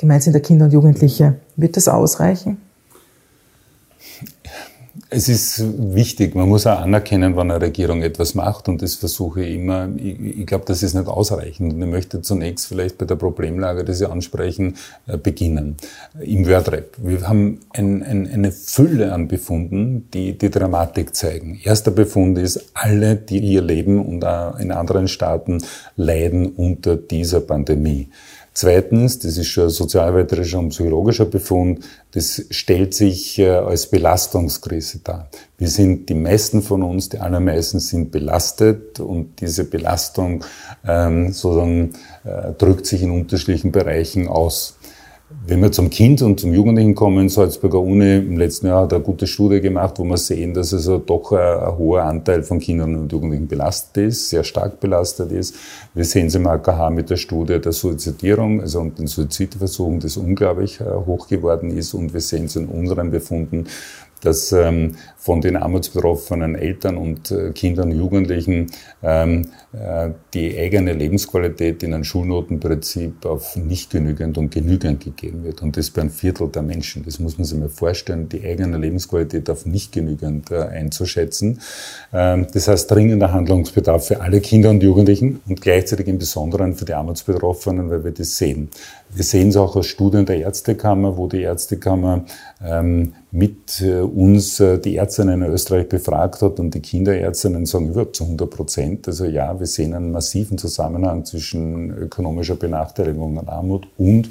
Gemeint 0.00 0.22
sind 0.22 0.32
der 0.32 0.40
Kinder 0.40 0.64
und 0.64 0.72
Jugendliche. 0.72 1.34
Wird 1.56 1.76
das 1.76 1.86
ausreichen? 1.86 2.56
Es 5.10 5.28
ist 5.28 5.62
wichtig, 5.94 6.34
man 6.34 6.48
muss 6.48 6.66
auch 6.66 6.78
anerkennen, 6.78 7.36
wenn 7.36 7.50
eine 7.50 7.60
Regierung 7.60 8.00
etwas 8.02 8.34
macht 8.34 8.68
und 8.70 8.80
das 8.80 8.94
versuche 8.94 9.44
ich 9.44 9.56
immer. 9.56 9.90
Ich, 9.98 10.38
ich 10.38 10.46
glaube, 10.46 10.64
das 10.64 10.82
ist 10.82 10.94
nicht 10.94 11.06
ausreichend 11.06 11.74
und 11.74 11.82
ich 11.82 11.88
möchte 11.88 12.22
zunächst 12.22 12.66
vielleicht 12.66 12.96
bei 12.96 13.04
der 13.04 13.16
Problemlage, 13.16 13.84
die 13.84 13.92
Sie 13.92 14.08
ansprechen, 14.08 14.76
äh, 15.06 15.18
beginnen. 15.18 15.76
Im 16.18 16.48
WordRap. 16.48 16.96
Wir 16.96 17.28
haben 17.28 17.60
ein, 17.70 18.02
ein, 18.02 18.26
eine 18.26 18.52
Fülle 18.52 19.12
an 19.12 19.28
Befunden, 19.28 20.08
die 20.14 20.38
die 20.38 20.48
Dramatik 20.48 21.14
zeigen. 21.14 21.60
Erster 21.62 21.90
Befund 21.90 22.38
ist, 22.38 22.70
alle, 22.72 23.16
die 23.16 23.40
hier 23.40 23.60
leben 23.60 24.02
und 24.02 24.24
auch 24.24 24.58
in 24.58 24.72
anderen 24.72 25.08
Staaten, 25.08 25.62
leiden 25.96 26.46
unter 26.46 26.96
dieser 26.96 27.40
Pandemie. 27.40 28.08
Zweitens, 28.60 29.18
das 29.18 29.38
ist 29.38 29.46
schon 29.46 29.64
ein 29.64 29.70
sozialwärterischer 29.70 30.58
und 30.58 30.68
psychologischer 30.68 31.24
Befund, 31.24 31.82
das 32.10 32.44
stellt 32.50 32.92
sich 32.92 33.38
äh, 33.38 33.48
als 33.48 33.86
Belastungskrise 33.86 34.98
dar. 35.02 35.30
Wir 35.56 35.68
sind, 35.68 36.10
die 36.10 36.14
meisten 36.14 36.60
von 36.60 36.82
uns, 36.82 37.08
die 37.08 37.20
allermeisten 37.20 37.80
sind 37.80 38.10
belastet 38.10 39.00
und 39.00 39.40
diese 39.40 39.64
Belastung 39.64 40.44
ähm, 40.86 41.32
sozusagen 41.32 41.94
äh, 42.24 42.52
drückt 42.52 42.84
sich 42.84 43.00
in 43.00 43.12
unterschiedlichen 43.12 43.72
Bereichen 43.72 44.28
aus. 44.28 44.76
Wenn 45.46 45.62
wir 45.62 45.70
zum 45.70 45.90
Kind 45.90 46.22
und 46.22 46.40
zum 46.40 46.52
Jugendlichen 46.52 46.96
kommen, 46.96 47.28
Salzburger 47.28 47.80
Uni 47.80 48.16
im 48.16 48.36
letzten 48.36 48.66
Jahr 48.66 48.82
hat 48.82 48.92
eine 48.92 49.02
gute 49.02 49.28
Studie 49.28 49.60
gemacht, 49.60 49.94
wo 49.98 50.04
wir 50.04 50.16
sehen, 50.16 50.54
dass 50.54 50.74
also 50.74 50.98
doch 50.98 51.30
ein, 51.30 51.38
ein 51.38 51.78
hoher 51.78 52.02
Anteil 52.02 52.42
von 52.42 52.58
Kindern 52.58 52.96
und 52.96 53.12
Jugendlichen 53.12 53.46
belastet 53.46 54.08
ist, 54.08 54.28
sehr 54.28 54.42
stark 54.42 54.80
belastet 54.80 55.30
ist. 55.30 55.54
Wir 55.94 56.04
sehen 56.04 56.26
es 56.26 56.34
im 56.34 56.48
AKH 56.48 56.90
mit 56.90 57.10
der 57.10 57.16
Studie 57.16 57.60
der 57.60 57.70
Suizidierung, 57.70 58.60
also 58.60 58.80
und 58.80 58.98
den 58.98 59.06
Suizidversuchen, 59.06 60.00
das 60.00 60.16
unglaublich 60.16 60.80
äh, 60.80 60.84
hoch 61.06 61.28
geworden 61.28 61.70
ist. 61.76 61.94
Und 61.94 62.12
wir 62.12 62.20
sehen 62.20 62.46
es 62.46 62.56
in 62.56 62.66
unseren 62.66 63.12
Befunden, 63.12 63.66
dass 64.20 64.52
ähm, 64.52 64.96
von 65.20 65.42
den 65.42 65.56
armutsbetroffenen 65.56 66.54
Eltern 66.54 66.96
und 66.96 67.30
äh, 67.30 67.50
Kindern 67.52 67.90
und 67.90 67.98
Jugendlichen 67.98 68.70
ähm, 69.02 69.48
äh, 69.72 70.10
die 70.32 70.58
eigene 70.58 70.94
Lebensqualität 70.94 71.82
in 71.82 71.92
einem 71.92 72.04
Schulnotenprinzip 72.04 73.26
auf 73.26 73.54
nicht 73.56 73.90
genügend 73.90 74.38
und 74.38 74.50
genügend 74.50 75.04
gegeben 75.04 75.44
wird. 75.44 75.62
Und 75.62 75.76
das 75.76 75.90
bei 75.90 76.00
einem 76.00 76.10
Viertel 76.10 76.48
der 76.48 76.62
Menschen. 76.62 77.04
Das 77.04 77.18
muss 77.18 77.36
man 77.36 77.44
sich 77.44 77.58
mal 77.58 77.68
vorstellen, 77.68 78.30
die 78.30 78.42
eigene 78.44 78.78
Lebensqualität 78.78 79.50
auf 79.50 79.66
nicht 79.66 79.92
genügend 79.92 80.50
äh, 80.50 80.62
einzuschätzen. 80.62 81.60
Ähm, 82.12 82.46
das 82.52 82.68
heißt 82.68 82.90
dringender 82.90 83.32
Handlungsbedarf 83.32 84.06
für 84.06 84.20
alle 84.22 84.40
Kinder 84.40 84.70
und 84.70 84.82
Jugendlichen 84.82 85.40
und 85.46 85.60
gleichzeitig 85.60 86.08
im 86.08 86.18
Besonderen 86.18 86.74
für 86.74 86.86
die 86.86 86.94
Armutsbetroffenen, 86.94 87.90
weil 87.90 88.04
wir 88.04 88.12
das 88.12 88.38
sehen. 88.38 88.70
Wir 89.12 89.24
sehen 89.24 89.48
es 89.48 89.56
auch 89.56 89.74
aus 89.74 89.86
Studien 89.86 90.24
der 90.24 90.38
Ärztekammer, 90.38 91.16
wo 91.16 91.26
die 91.26 91.42
Ärztekammer 91.42 92.24
ähm, 92.64 93.14
mit 93.32 93.80
äh, 93.80 94.00
uns 94.00 94.60
äh, 94.60 94.78
die 94.78 94.96
Ärztinnen 94.96 95.42
in 95.42 95.50
Österreich 95.50 95.88
befragt 95.88 96.42
hat 96.42 96.60
und 96.60 96.74
die 96.74 96.80
Kinderärztinnen 96.80 97.66
sagen 97.66 97.88
überhaupt 97.88 98.14
zu 98.14 98.22
100 98.22 98.48
Prozent. 98.48 99.08
Also 99.08 99.24
ja, 99.24 99.58
wir 99.58 99.66
sehen 99.66 99.94
einen 99.94 100.12
massiven 100.12 100.58
Zusammenhang 100.58 101.24
zwischen 101.24 101.90
ökonomischer 101.90 102.54
Benachteiligung 102.54 103.36
und 103.36 103.48
Armut 103.48 103.88
und 103.98 104.28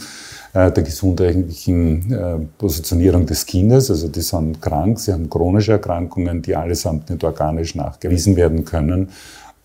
äh, 0.54 0.72
der 0.72 0.84
gesundheitlichen 0.84 2.14
äh, 2.14 2.38
Positionierung 2.58 3.26
des 3.26 3.46
Kindes. 3.46 3.92
Also 3.92 4.08
die 4.08 4.22
sind 4.22 4.62
krank, 4.62 5.00
sie 5.00 5.12
haben 5.12 5.30
chronische 5.30 5.74
Erkrankungen, 5.74 6.42
die 6.42 6.56
allesamt 6.56 7.10
nicht 7.10 7.24
organisch 7.26 7.76
nachgewiesen 7.76 8.38
werden 8.38 8.64
können. 8.64 9.10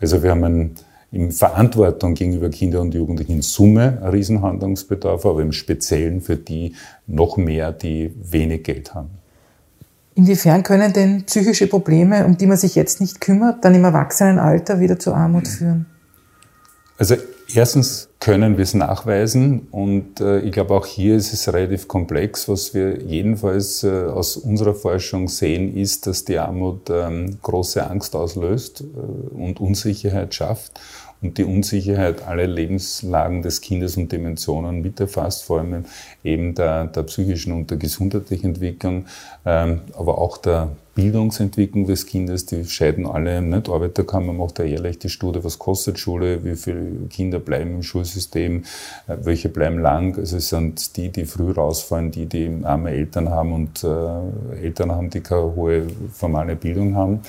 Also 0.01 0.25
wir 0.25 0.33
haben 0.33 0.45
einen 0.45 0.75
in 1.15 1.31
Verantwortung 1.31 2.15
gegenüber 2.15 2.51
Kindern 2.51 2.83
und 2.83 2.95
Jugendlichen 2.95 3.33
in 3.33 3.43
Summe 3.43 3.99
ein 4.03 4.11
Riesenhandlungsbedarf, 4.11 5.25
aber 5.25 5.43
im 5.43 5.53
Speziellen 5.53 6.21
für 6.21 6.37
die 6.37 6.75
noch 7.07 7.37
mehr, 7.37 7.73
die 7.73 8.13
wenig 8.21 8.65
Geld 8.65 8.95
haben. 8.95 9.11
Inwiefern 10.17 10.63
können 10.63 10.93
denn 10.93 11.25
psychische 11.25 11.67
Probleme, 11.67 12.25
um 12.25 12.37
die 12.37 12.47
man 12.47 12.57
sich 12.57 12.75
jetzt 12.75 13.01
nicht 13.01 13.21
kümmert, 13.21 13.65
dann 13.65 13.75
im 13.75 13.85
Erwachsenenalter 13.85 14.81
wieder 14.81 14.99
zu 14.99 15.13
Armut 15.13 15.49
führen? 15.49 15.87
Also 16.99 17.17
erstens 17.53 18.09
können 18.21 18.57
wir 18.57 18.63
es 18.63 18.75
nachweisen 18.75 19.67
und 19.71 20.21
äh, 20.21 20.39
ich 20.41 20.53
glaube 20.53 20.75
auch 20.75 20.87
hier 20.87 21.17
ist 21.17 21.33
es 21.33 21.53
relativ 21.53 21.89
komplex. 21.89 22.49
Was 22.49 22.75
wir 22.75 23.03
jedenfalls 23.03 23.83
äh, 23.83 24.05
aus 24.05 24.37
unserer 24.37 24.75
Forschung 24.75 25.29
sehen, 25.29 25.77
ist, 25.77 26.07
dass 26.07 26.25
die 26.25 26.39
Armut 26.39 26.91
ähm, 26.91 27.39
große 27.43 27.85
Angst 27.85 28.15
auslöst 28.15 28.83
äh, 28.83 29.35
und 29.35 29.61
Unsicherheit 29.61 30.33
schafft 30.35 30.81
und 31.25 31.39
die 31.39 31.45
Unsicherheit 31.45 32.27
alle 32.27 32.47
Lebenslagen 32.47 33.43
des 33.43 33.61
Kindes 33.61 33.97
und 33.97 34.13
Dimensionen 34.13 34.83
mit 34.83 35.01
erfasst, 35.01 35.45
vor 35.45 35.61
allem 35.61 35.85
eben 36.23 36.55
der, 36.55 36.87
der 36.87 37.03
psychischen 37.05 37.53
und 37.53 37.71
der 37.71 37.79
gesundheitlichen 37.79 38.49
Entwicklung, 38.49 39.07
ähm, 39.47 39.81
aber 39.95 40.19
auch 40.19 40.37
der 40.37 40.69
Bildungsentwicklung 40.95 41.87
des 41.87 42.07
Kindes, 42.07 42.47
die 42.47 42.65
scheiden 42.65 43.07
alle 43.07 43.43
nicht. 43.43 43.69
Arbeiterkammer 43.69 44.33
macht 44.33 44.61
ja 44.61 44.65
jährlich 44.65 44.99
die 45.01 45.09
Studie, 45.09 45.43
was 45.43 45.59
kostet 45.59 45.99
Schule, 45.99 46.45
wie 46.45 46.55
viele 46.55 47.09
Kinder 47.11 47.41
bleiben 47.41 47.73
im 47.75 47.83
Schulsystem, 47.83 48.63
äh, 49.09 49.17
welche 49.23 49.49
bleiben 49.49 49.81
lang. 49.81 50.17
Also 50.17 50.37
es 50.37 50.51
sind 50.51 50.97
die, 50.97 51.09
die 51.09 51.25
früh 51.25 51.51
rausfallen, 51.51 52.13
die, 52.13 52.27
die 52.27 52.61
arme 52.63 52.91
Eltern 52.91 53.31
haben 53.31 53.53
und 53.53 53.83
äh, 53.83 54.63
Eltern 54.63 54.93
haben, 54.93 55.11
die 55.11 55.21
keine 55.21 55.55
hohe 55.57 55.87
formale 56.13 56.55
Bildung 56.55 56.95
haben. 56.95 57.21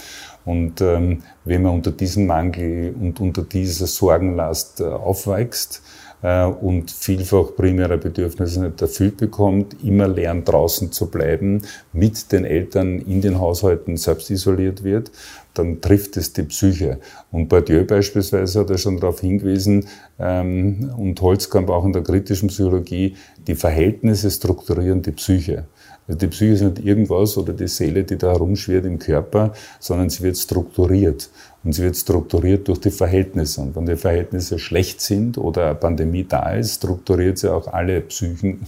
Und 0.45 0.79
ähm, 0.81 1.23
wenn 1.43 1.63
man 1.63 1.73
unter 1.73 1.91
diesem 1.91 2.27
Mangel 2.27 2.95
und 2.99 3.19
unter 3.19 3.41
dieser 3.41 3.88
Sorgenlast 3.88 4.79
äh, 4.79 4.86
aufwächst, 4.86 5.81
äh, 6.25 6.45
und 6.45 6.89
vielfach 6.91 7.55
primäre 7.55 7.97
Bedürfnisse 7.97 8.62
nicht 8.62 8.81
erfüllt 8.81 9.17
bekommt, 9.17 9.75
immer 9.84 10.08
lernt 10.08 10.49
draußen 10.49 10.91
zu 10.91 11.08
bleiben, 11.08 11.62
mit 11.93 12.31
den 12.31 12.45
Eltern 12.45 12.99
in 12.99 13.21
den 13.21 13.39
Haushalten 13.39 13.95
selbst 13.97 14.31
isoliert 14.31 14.84
wird, 14.84 15.12
dann 15.53 15.81
trifft 15.81 16.17
es 16.17 16.34
die 16.34 16.43
Psyche. 16.43 16.99
Und 17.31 17.47
Bourdieu 17.47 17.86
beispielsweise 17.86 18.62
hat 18.62 18.69
er 18.71 18.77
schon 18.77 18.99
darauf 18.99 19.21
hingewiesen, 19.21 19.86
ähm, 20.19 20.91
und 20.97 21.21
Holzkamp 21.21 21.69
auch 21.69 21.86
in 21.86 21.93
der 21.93 22.03
kritischen 22.03 22.49
Psychologie, 22.49 23.15
die 23.45 23.55
Verhältnisse 23.55 24.31
strukturieren 24.31 25.01
die 25.01 25.12
Psyche. 25.12 25.65
Also 26.08 26.20
die 26.20 26.28
Psyche 26.28 26.54
ist 26.54 26.62
nicht 26.62 26.86
irgendwas 26.86 27.38
oder 27.38 27.54
die 27.54 27.68
Seele, 27.68 28.04
die 28.04 28.18
da 28.18 28.32
herumschwirrt 28.32 28.86
im 28.86 29.00
Körper, 29.00 29.54
sondern 29.80 30.10
sie 30.10 30.24
wird 30.24 30.38
strukturiert. 30.38 31.30
Und 31.65 31.73
sie 31.73 31.82
wird 31.82 31.97
strukturiert 31.97 32.67
durch 32.67 32.80
die 32.80 32.91
Verhältnisse. 32.91 33.60
Und 33.60 33.75
wenn 33.75 33.88
die 33.88 33.95
Verhältnisse 33.95 34.60
schlecht 34.60 35.01
sind 35.01 35.39
oder 35.39 35.65
eine 35.65 35.75
Pandemie 35.75 36.23
da 36.23 36.51
ist, 36.54 36.75
strukturiert 36.75 37.39
sie 37.39 37.51
auch 37.51 37.67
alle 37.73 38.01
Psychen 38.01 38.67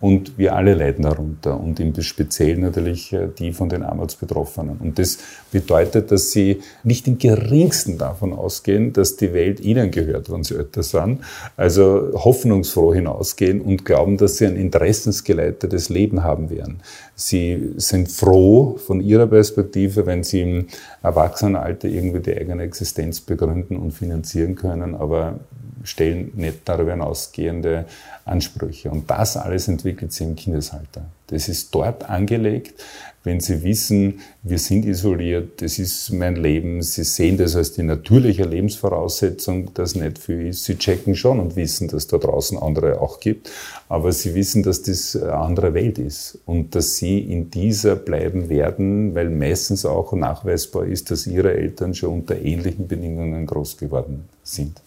und 0.00 0.38
wir 0.38 0.56
alle 0.56 0.72
leiden 0.72 1.02
darunter. 1.02 1.60
Und 1.60 1.78
im 1.78 1.94
Speziellen 2.00 2.62
natürlich 2.62 3.12
äh, 3.12 3.28
die 3.38 3.52
von 3.52 3.68
den 3.68 3.82
Armutsbetroffenen. 3.82 4.78
Und 4.78 4.98
das 4.98 5.18
bedeutet, 5.52 6.10
dass 6.10 6.30
sie 6.30 6.62
nicht 6.84 7.06
im 7.06 7.18
geringsten 7.18 7.98
davon 7.98 8.32
ausgehen, 8.32 8.94
dass 8.94 9.16
die 9.16 9.34
Welt 9.34 9.60
ihnen 9.60 9.90
gehört, 9.90 10.32
wenn 10.32 10.42
sie 10.42 10.54
älter 10.54 10.82
sind. 10.82 11.20
Also 11.58 12.12
hoffnungsfroh 12.14 12.94
hinausgehen 12.94 13.60
und 13.60 13.84
glauben, 13.84 14.16
dass 14.16 14.38
sie 14.38 14.46
ein 14.46 14.56
interessensgeleitetes 14.56 15.90
Leben 15.90 16.24
haben 16.24 16.48
werden. 16.48 16.80
Sie 17.20 17.72
sind 17.78 18.12
froh 18.12 18.76
von 18.76 19.00
ihrer 19.00 19.26
Perspektive, 19.26 20.06
wenn 20.06 20.22
sie 20.22 20.40
im 20.42 20.66
Erwachsenenalter 21.02 21.88
irgendwie 21.88 22.20
die 22.20 22.36
eigene 22.36 22.62
Existenz 22.62 23.20
begründen 23.20 23.76
und 23.76 23.90
finanzieren 23.90 24.54
können, 24.54 24.94
aber 24.94 25.40
stellen 25.82 26.30
nicht 26.36 26.60
darüber 26.64 26.92
hinausgehende 26.92 27.86
Ansprüche. 28.24 28.90
Und 28.90 29.10
das 29.10 29.36
alles 29.36 29.66
entwickelt 29.66 30.12
sich 30.12 30.28
im 30.28 30.36
Kindesalter. 30.36 31.06
Das 31.26 31.48
ist 31.48 31.74
dort 31.74 32.08
angelegt, 32.08 32.80
wenn 33.28 33.40
Sie 33.40 33.62
wissen, 33.62 34.20
wir 34.42 34.58
sind 34.58 34.86
isoliert, 34.86 35.60
das 35.60 35.78
ist 35.78 36.10
mein 36.12 36.34
Leben, 36.34 36.80
Sie 36.80 37.04
sehen 37.04 37.36
das 37.36 37.56
als 37.56 37.72
die 37.72 37.82
natürliche 37.82 38.44
Lebensvoraussetzung, 38.44 39.74
das 39.74 39.94
nicht 39.94 40.18
viel 40.18 40.46
ist. 40.48 40.64
Sie 40.64 40.76
checken 40.76 41.14
schon 41.14 41.38
und 41.38 41.54
wissen, 41.54 41.88
dass 41.88 42.06
da 42.06 42.16
draußen 42.16 42.56
andere 42.58 43.02
auch 43.02 43.20
gibt, 43.20 43.50
aber 43.90 44.12
Sie 44.12 44.34
wissen, 44.34 44.62
dass 44.62 44.80
das 44.80 45.14
eine 45.14 45.34
andere 45.34 45.74
Welt 45.74 45.98
ist 45.98 46.38
und 46.46 46.74
dass 46.74 46.96
Sie 46.96 47.18
in 47.18 47.50
dieser 47.50 47.96
bleiben 47.96 48.48
werden, 48.48 49.14
weil 49.14 49.28
meistens 49.28 49.84
auch 49.84 50.14
nachweisbar 50.14 50.86
ist, 50.86 51.10
dass 51.10 51.26
Ihre 51.26 51.52
Eltern 51.52 51.92
schon 51.92 52.20
unter 52.20 52.40
ähnlichen 52.40 52.88
Bedingungen 52.88 53.44
groß 53.44 53.76
geworden 53.76 54.24
sind. 54.42 54.80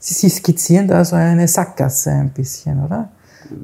Sie 0.00 0.28
skizzieren 0.28 0.88
da 0.88 1.04
so 1.04 1.14
eine 1.14 1.46
Sackgasse 1.46 2.10
ein 2.10 2.30
bisschen, 2.30 2.84
oder? 2.84 3.10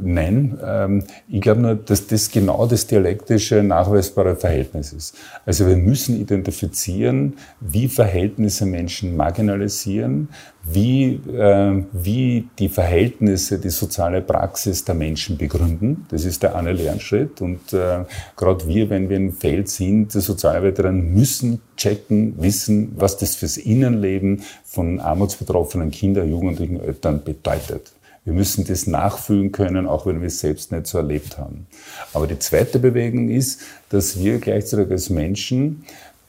Nein, 0.02 0.58
ähm, 0.64 1.04
ich 1.28 1.40
glaube 1.40 1.60
nur, 1.60 1.74
dass 1.74 2.06
das 2.06 2.30
genau 2.30 2.66
das 2.66 2.86
dialektische, 2.86 3.62
nachweisbare 3.62 4.36
Verhältnis 4.36 4.92
ist. 4.92 5.16
Also 5.44 5.66
wir 5.66 5.76
müssen 5.76 6.18
identifizieren, 6.20 7.34
wie 7.60 7.88
Verhältnisse 7.88 8.66
Menschen 8.66 9.16
marginalisieren, 9.16 10.28
wie, 10.64 11.20
äh, 11.32 11.84
wie 11.92 12.48
die 12.58 12.68
Verhältnisse 12.68 13.58
die 13.58 13.70
soziale 13.70 14.22
Praxis 14.22 14.84
der 14.84 14.94
Menschen 14.94 15.36
begründen. 15.36 16.06
Das 16.08 16.24
ist 16.24 16.42
der 16.42 16.56
eine 16.56 16.72
Lernschritt. 16.72 17.40
Und 17.40 17.72
äh, 17.72 18.04
gerade 18.36 18.66
wir, 18.66 18.90
wenn 18.90 19.08
wir 19.08 19.16
im 19.16 19.32
Feld 19.32 19.68
sind, 19.68 20.14
die 20.14 20.20
Sozialarbeiterinnen 20.20 21.14
müssen 21.14 21.60
checken, 21.76 22.34
wissen, 22.38 22.92
was 22.96 23.18
das 23.18 23.36
fürs 23.36 23.58
Innenleben 23.58 24.42
von 24.64 24.98
armutsbetroffenen 24.98 25.90
Kindern, 25.90 26.28
Jugendlichen, 26.28 26.80
Eltern 26.80 27.22
bedeutet. 27.22 27.92
Wir 28.26 28.32
müssen 28.32 28.64
das 28.64 28.88
nachfühlen 28.88 29.52
können, 29.52 29.86
auch 29.86 30.04
wenn 30.04 30.20
wir 30.20 30.26
es 30.26 30.40
selbst 30.40 30.72
nicht 30.72 30.88
so 30.88 30.98
erlebt 30.98 31.38
haben. 31.38 31.68
Aber 32.12 32.26
die 32.26 32.38
zweite 32.40 32.80
Bewegung 32.80 33.28
ist, 33.28 33.60
dass 33.88 34.18
wir 34.18 34.40
gleichzeitig 34.40 34.90
als 34.90 35.10
Menschen 35.10 35.84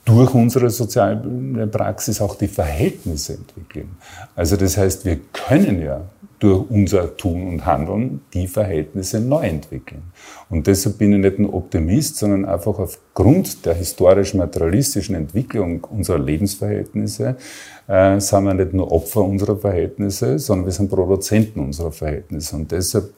durch 0.05 0.33
unsere 0.35 0.69
soziale 0.69 1.67
Praxis 1.67 2.21
auch 2.21 2.35
die 2.35 2.47
Verhältnisse 2.47 3.33
entwickeln. 3.33 3.97
Also 4.35 4.55
das 4.55 4.77
heißt, 4.77 5.05
wir 5.05 5.19
können 5.33 5.81
ja 5.81 6.01
durch 6.39 6.69
unser 6.69 7.17
Tun 7.17 7.47
und 7.47 7.65
Handeln 7.65 8.21
die 8.33 8.47
Verhältnisse 8.47 9.19
neu 9.19 9.41
entwickeln. 9.41 10.03
Und 10.49 10.67
deshalb 10.67 10.97
bin 10.99 11.13
ich 11.13 11.19
nicht 11.19 11.39
ein 11.39 11.49
Optimist, 11.49 12.17
sondern 12.17 12.45
einfach 12.45 12.77
aufgrund 12.79 13.65
der 13.65 13.73
historisch-materialistischen 13.73 15.15
Entwicklung 15.15 15.83
unserer 15.85 16.19
Lebensverhältnisse 16.19 17.37
äh, 17.87 18.19
sind 18.19 18.43
wir 18.43 18.53
nicht 18.53 18.73
nur 18.73 18.91
Opfer 18.91 19.21
unserer 19.21 19.57
Verhältnisse, 19.57 20.39
sondern 20.39 20.65
wir 20.65 20.73
sind 20.73 20.89
Produzenten 20.89 21.61
unserer 21.61 21.91
Verhältnisse. 21.91 22.55
Und 22.55 22.71
deshalb 22.71 23.13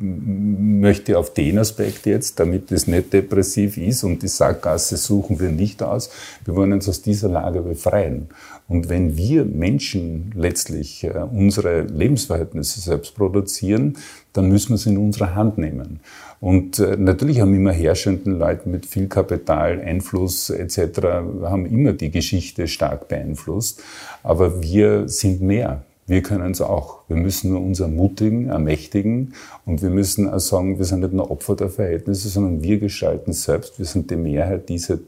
möchte 0.00 1.12
ich 1.12 1.16
auf 1.16 1.34
den 1.34 1.58
Aspekt 1.58 2.06
jetzt, 2.06 2.38
damit 2.38 2.70
es 2.72 2.86
nicht 2.86 3.12
depressiv 3.12 3.76
ist 3.76 4.04
und 4.04 4.22
die 4.22 4.28
Sackgasse 4.28 4.96
suchen 4.96 5.40
wir 5.40 5.50
nicht 5.50 5.82
aus, 5.82 6.10
wir 6.44 6.54
wollen 6.54 6.72
uns 6.72 6.88
aus 6.88 7.02
dieser 7.02 7.28
Lage 7.28 7.60
befreien. 7.60 8.28
Und 8.68 8.88
wenn 8.88 9.16
wir 9.16 9.44
Menschen 9.44 10.32
letztlich 10.34 11.04
äh, 11.04 11.10
unsere 11.10 11.82
Lebensverhältnisse 11.82 12.80
selbst 12.80 13.14
produzieren, 13.14 13.96
dann 14.32 14.48
müssen 14.48 14.70
wir 14.70 14.74
es 14.74 14.86
in 14.86 14.98
unsere 14.98 15.34
Hand 15.34 15.56
nehmen. 15.56 16.00
Und 16.40 16.80
äh, 16.80 16.96
natürlich 16.96 17.40
haben 17.40 17.54
immer 17.54 17.72
herrschenden 17.72 18.38
Leute 18.38 18.68
mit 18.68 18.84
viel 18.84 19.08
Kapital, 19.08 19.80
Einfluss 19.80 20.50
etc., 20.50 21.00
haben 21.42 21.66
immer 21.66 21.92
die 21.92 22.10
Geschichte 22.10 22.66
stark 22.66 23.08
beeinflusst. 23.08 23.82
Aber 24.22 24.62
wir 24.62 25.08
sind 25.08 25.40
mehr. 25.40 25.84
Wir 26.08 26.22
können 26.22 26.52
es 26.52 26.60
auch. 26.60 27.00
Wir 27.08 27.16
müssen 27.16 27.50
nur 27.50 27.60
uns 27.60 27.80
ermutigen, 27.80 28.48
ermächtigen 28.48 29.34
und 29.64 29.82
wir 29.82 29.90
müssen 29.90 30.30
auch 30.30 30.38
sagen, 30.38 30.78
wir 30.78 30.84
sind 30.84 31.00
nicht 31.00 31.12
nur 31.12 31.32
Opfer 31.32 31.56
der 31.56 31.68
Verhältnisse, 31.68 32.28
sondern 32.28 32.62
wir 32.62 32.78
gestalten 32.78 33.32
selbst. 33.32 33.78
Wir 33.78 33.86
sind 33.86 34.10
die 34.10 34.16
Mehrheit, 34.16 34.68
diese 34.68 35.00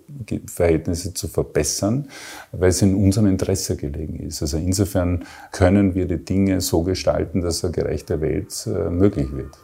Verhältnisse 0.46 1.14
zu 1.14 1.28
verbessern, 1.28 2.08
weil 2.50 2.70
es 2.70 2.82
in 2.82 2.96
unserem 2.96 3.28
Interesse 3.28 3.76
gelegen 3.76 4.18
ist. 4.18 4.42
Also 4.42 4.56
insofern 4.58 5.24
können 5.52 5.94
wir 5.94 6.06
die 6.06 6.24
Dinge 6.24 6.60
so 6.60 6.82
gestalten, 6.82 7.42
dass 7.42 7.64
eine 7.64 7.72
gerechte 7.72 8.20
Welt 8.20 8.66
äh, 8.66 8.90
möglich 8.90 9.30
wird. 9.32 9.56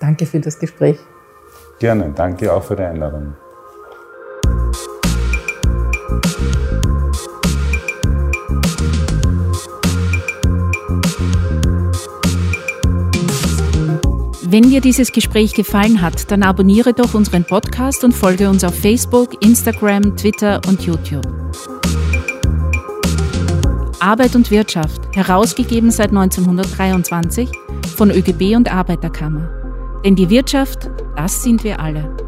Danke 0.00 0.26
für 0.26 0.38
das 0.38 0.60
Gespräch. 0.60 0.98
Gerne, 1.80 2.12
danke 2.14 2.52
auch 2.52 2.62
für 2.62 2.76
die 2.76 2.82
Einladung. 2.82 3.34
Wenn 14.50 14.70
dir 14.70 14.80
dieses 14.80 15.12
Gespräch 15.12 15.52
gefallen 15.52 16.00
hat, 16.00 16.30
dann 16.30 16.42
abonniere 16.42 16.94
doch 16.94 17.12
unseren 17.12 17.44
Podcast 17.44 18.02
und 18.02 18.12
folge 18.12 18.48
uns 18.48 18.64
auf 18.64 18.74
Facebook, 18.74 19.44
Instagram, 19.44 20.16
Twitter 20.16 20.58
und 20.66 20.80
YouTube. 20.80 21.26
Arbeit 24.00 24.34
und 24.34 24.50
Wirtschaft, 24.50 25.14
herausgegeben 25.14 25.90
seit 25.90 26.08
1923 26.08 27.50
von 27.94 28.10
ÖGB 28.10 28.56
und 28.56 28.72
Arbeiterkammer. 28.72 29.50
Denn 30.02 30.16
die 30.16 30.30
Wirtschaft, 30.30 30.88
das 31.14 31.42
sind 31.42 31.62
wir 31.62 31.78
alle. 31.78 32.27